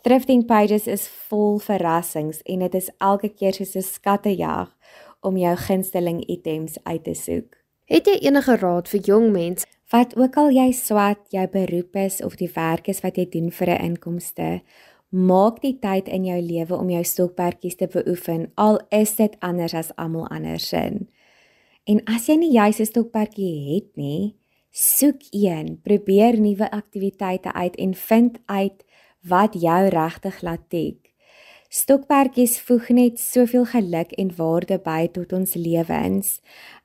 Thrifting 0.01 0.45
pages 0.45 0.87
is 0.87 1.07
vol 1.07 1.59
verrassings 1.59 2.41
en 2.41 2.59
dit 2.59 2.73
is 2.73 2.91
elke 2.97 3.29
keer 3.29 3.53
soos 3.53 3.75
'n 3.75 3.81
skattejag 3.81 4.75
om 5.21 5.37
jou 5.37 5.55
gunsteling 5.55 6.25
items 6.25 6.77
uit 6.83 7.03
te 7.03 7.13
soek. 7.13 7.55
Het 7.85 8.05
jy 8.05 8.17
enige 8.21 8.55
raad 8.55 8.89
vir 8.89 8.99
jong 8.99 9.31
mense 9.31 9.65
wat 9.91 10.15
ook 10.17 10.37
al 10.37 10.49
jy 10.49 10.71
swat, 10.71 11.19
jou 11.29 11.47
beroep 11.47 11.95
is 11.95 12.21
of 12.21 12.35
die 12.35 12.51
werk 12.53 12.87
is 12.87 13.01
wat 13.01 13.17
jy 13.17 13.25
doen 13.29 13.51
vir 13.51 13.69
'n 13.69 13.83
inkomste, 13.85 14.61
maak 15.09 15.61
die 15.61 15.79
tyd 15.79 16.07
in 16.07 16.25
jou 16.25 16.41
lewe 16.41 16.75
om 16.75 16.89
jou 16.89 17.03
stokperdjies 17.03 17.75
te 17.75 17.87
beoefen 17.87 18.51
al 18.55 18.79
is 18.89 19.15
dit 19.15 19.35
anders 19.39 19.73
as 19.73 19.95
almal 19.95 20.27
andersin. 20.27 21.09
En 21.85 22.01
as 22.05 22.27
jy 22.27 22.35
nie 22.35 22.51
juis 22.51 22.79
'n 22.79 22.85
stokperdjie 22.85 23.75
het 23.75 23.95
nie, 23.95 24.39
Soek 24.71 25.21
een, 25.31 25.79
probeer 25.81 26.39
nuwe 26.39 26.71
aktiwiteite 26.71 27.53
uit 27.53 27.75
en 27.75 27.93
vind 27.93 28.37
uit 28.45 28.85
wat 29.21 29.53
jou 29.53 29.87
regtig 29.87 30.41
laat 30.41 30.69
tik. 30.69 31.09
Stokperdjies 31.69 32.59
voeg 32.65 32.89
net 32.89 33.19
soveel 33.19 33.65
geluk 33.65 34.11
en 34.11 34.29
waarde 34.35 34.77
by 34.81 35.07
tot 35.13 35.33
ons 35.33 35.53
lewens. 35.53 36.39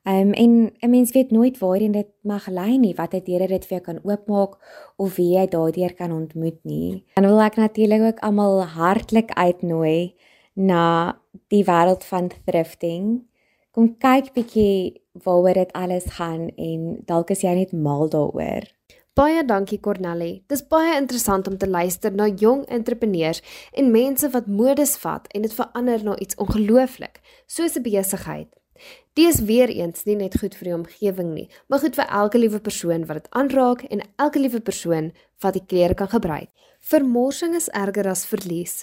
Um 0.04 0.32
en 0.32 0.72
'n 0.80 0.90
mens 0.90 1.12
weet 1.12 1.30
nooit 1.30 1.58
waarheen 1.58 1.92
dit 1.92 2.06
mag 2.20 2.46
lei 2.46 2.78
nie, 2.78 2.94
wat 2.94 3.10
dit 3.10 3.26
deure 3.26 3.48
dit 3.48 3.66
vir 3.66 3.78
jou 3.78 3.80
kan 3.80 4.00
oopmaak 4.02 4.58
of 4.96 5.16
wie 5.16 5.32
jy 5.36 5.46
daardeur 5.48 5.94
kan 5.94 6.12
ontmoet 6.12 6.58
nie. 6.62 7.04
Dan 7.14 7.24
wil 7.24 7.40
ek 7.40 7.56
natuurlik 7.56 8.02
ook 8.02 8.18
almal 8.18 8.62
hartlik 8.64 9.30
uitnooi 9.30 10.14
na 10.52 11.16
die 11.48 11.64
wêreld 11.64 12.04
van 12.04 12.30
thrifting. 12.44 13.24
Kom 13.70 13.96
kyk 13.98 14.32
bietjie 14.34 15.02
waaroor 15.24 15.54
dit 15.54 15.72
alles 15.72 16.04
gaan 16.04 16.48
en 16.56 17.02
dalk 17.06 17.30
is 17.30 17.40
jy 17.40 17.54
net 17.54 17.72
mal 17.72 18.08
daaroor. 18.08 18.68
Baie 19.14 19.44
dankie 19.46 19.80
Cornelly. 19.80 20.42
Dis 20.50 20.64
baie 20.66 20.96
interessant 20.98 21.48
om 21.48 21.56
te 21.58 21.68
luister 21.70 22.12
na 22.12 22.26
jong 22.26 22.64
entrepreneurs 22.66 23.42
en 23.72 23.90
mense 23.90 24.30
wat 24.30 24.46
modes 24.46 24.96
vat 24.96 25.26
en 25.30 25.42
dit 25.42 25.54
verander 25.54 26.02
na 26.04 26.18
iets 26.18 26.34
ongelooflik, 26.36 27.20
soos 27.46 27.76
'n 27.76 27.82
besigheid. 27.82 28.50
Dit 29.14 29.34
is 29.34 29.40
weer 29.46 29.68
eens 29.68 30.04
nie 30.04 30.16
net 30.18 30.38
goed 30.40 30.54
vir 30.58 30.68
die 30.68 30.74
omgewing 30.74 31.34
nie, 31.34 31.46
maar 31.68 31.78
goed 31.82 31.94
vir 31.94 32.08
elke 32.10 32.38
liewe 32.38 32.60
persoon 32.60 33.06
wat 33.06 33.22
dit 33.22 33.30
aanraak 33.30 33.84
en 33.90 34.02
elke 34.16 34.42
liewe 34.42 34.60
persoon 34.60 35.12
wat 35.40 35.54
die 35.54 35.66
klere 35.66 35.94
kan 35.94 36.10
gebruik. 36.10 36.50
Vermorsing 36.80 37.54
is 37.54 37.70
erger 37.70 38.08
as 38.10 38.26
verlies. 38.26 38.82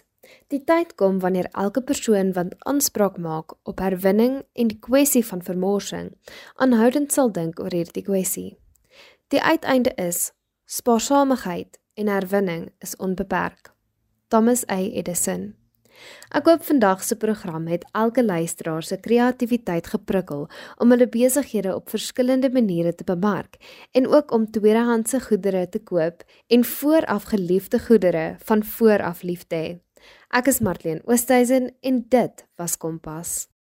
Die 0.53 0.61
tyd 0.63 0.95
kom 0.95 1.19
wanneer 1.19 1.49
elke 1.51 1.81
persoon 1.81 2.31
wat 2.37 2.55
aanspraak 2.69 3.17
maak 3.17 3.55
op 3.67 3.79
herwinning 3.83 4.41
en 4.53 4.71
die 4.71 4.79
kwessie 4.79 5.23
van 5.25 5.41
vermorsing 5.43 6.11
aanhoudend 6.55 7.11
sal 7.11 7.31
dink 7.33 7.59
oor 7.59 7.73
hierdie 7.73 8.05
kwessie. 8.05 8.57
Die 9.33 9.41
uiteinde 9.41 9.93
is 9.97 10.31
spaarsamigheid 10.65 11.79
en 11.99 12.07
herwinning 12.07 12.69
is 12.79 12.95
onbeperk. 12.95 13.73
Thomas 14.31 14.63
A 14.71 14.79
Edison 14.79 15.51
Ek 16.31 16.47
hoop 16.47 16.63
vandag 16.63 17.03
se 17.03 17.15
program 17.15 17.67
het 17.67 17.85
elke 17.91 18.23
luisteraar 18.23 18.83
se 18.83 18.97
kreatiwiteit 18.97 19.87
geprikkel 19.93 20.47
om 20.77 20.91
hulle 20.93 21.09
besighede 21.11 21.75
op 21.75 21.89
verskillende 21.89 22.49
maniere 22.49 22.95
te 22.95 23.03
bemark 23.03 23.59
en 23.91 24.07
ook 24.07 24.31
om 24.31 24.49
tweedehandse 24.51 25.19
goedere 25.27 25.67
te 25.69 25.79
koop 25.79 26.23
en 26.47 26.65
vooraf 26.65 27.29
geliefde 27.33 27.79
goedere 27.79 28.35
van 28.39 28.63
vooraf 28.63 29.21
lief 29.21 29.47
te 29.47 29.55
hê. 29.55 29.71
Ek 30.31 30.47
is 30.47 30.61
Marlene 30.63 31.03
Oosthuizen 31.05 31.73
en 31.81 32.05
dit 32.09 32.45
was 32.55 32.77
Kompas. 32.77 33.50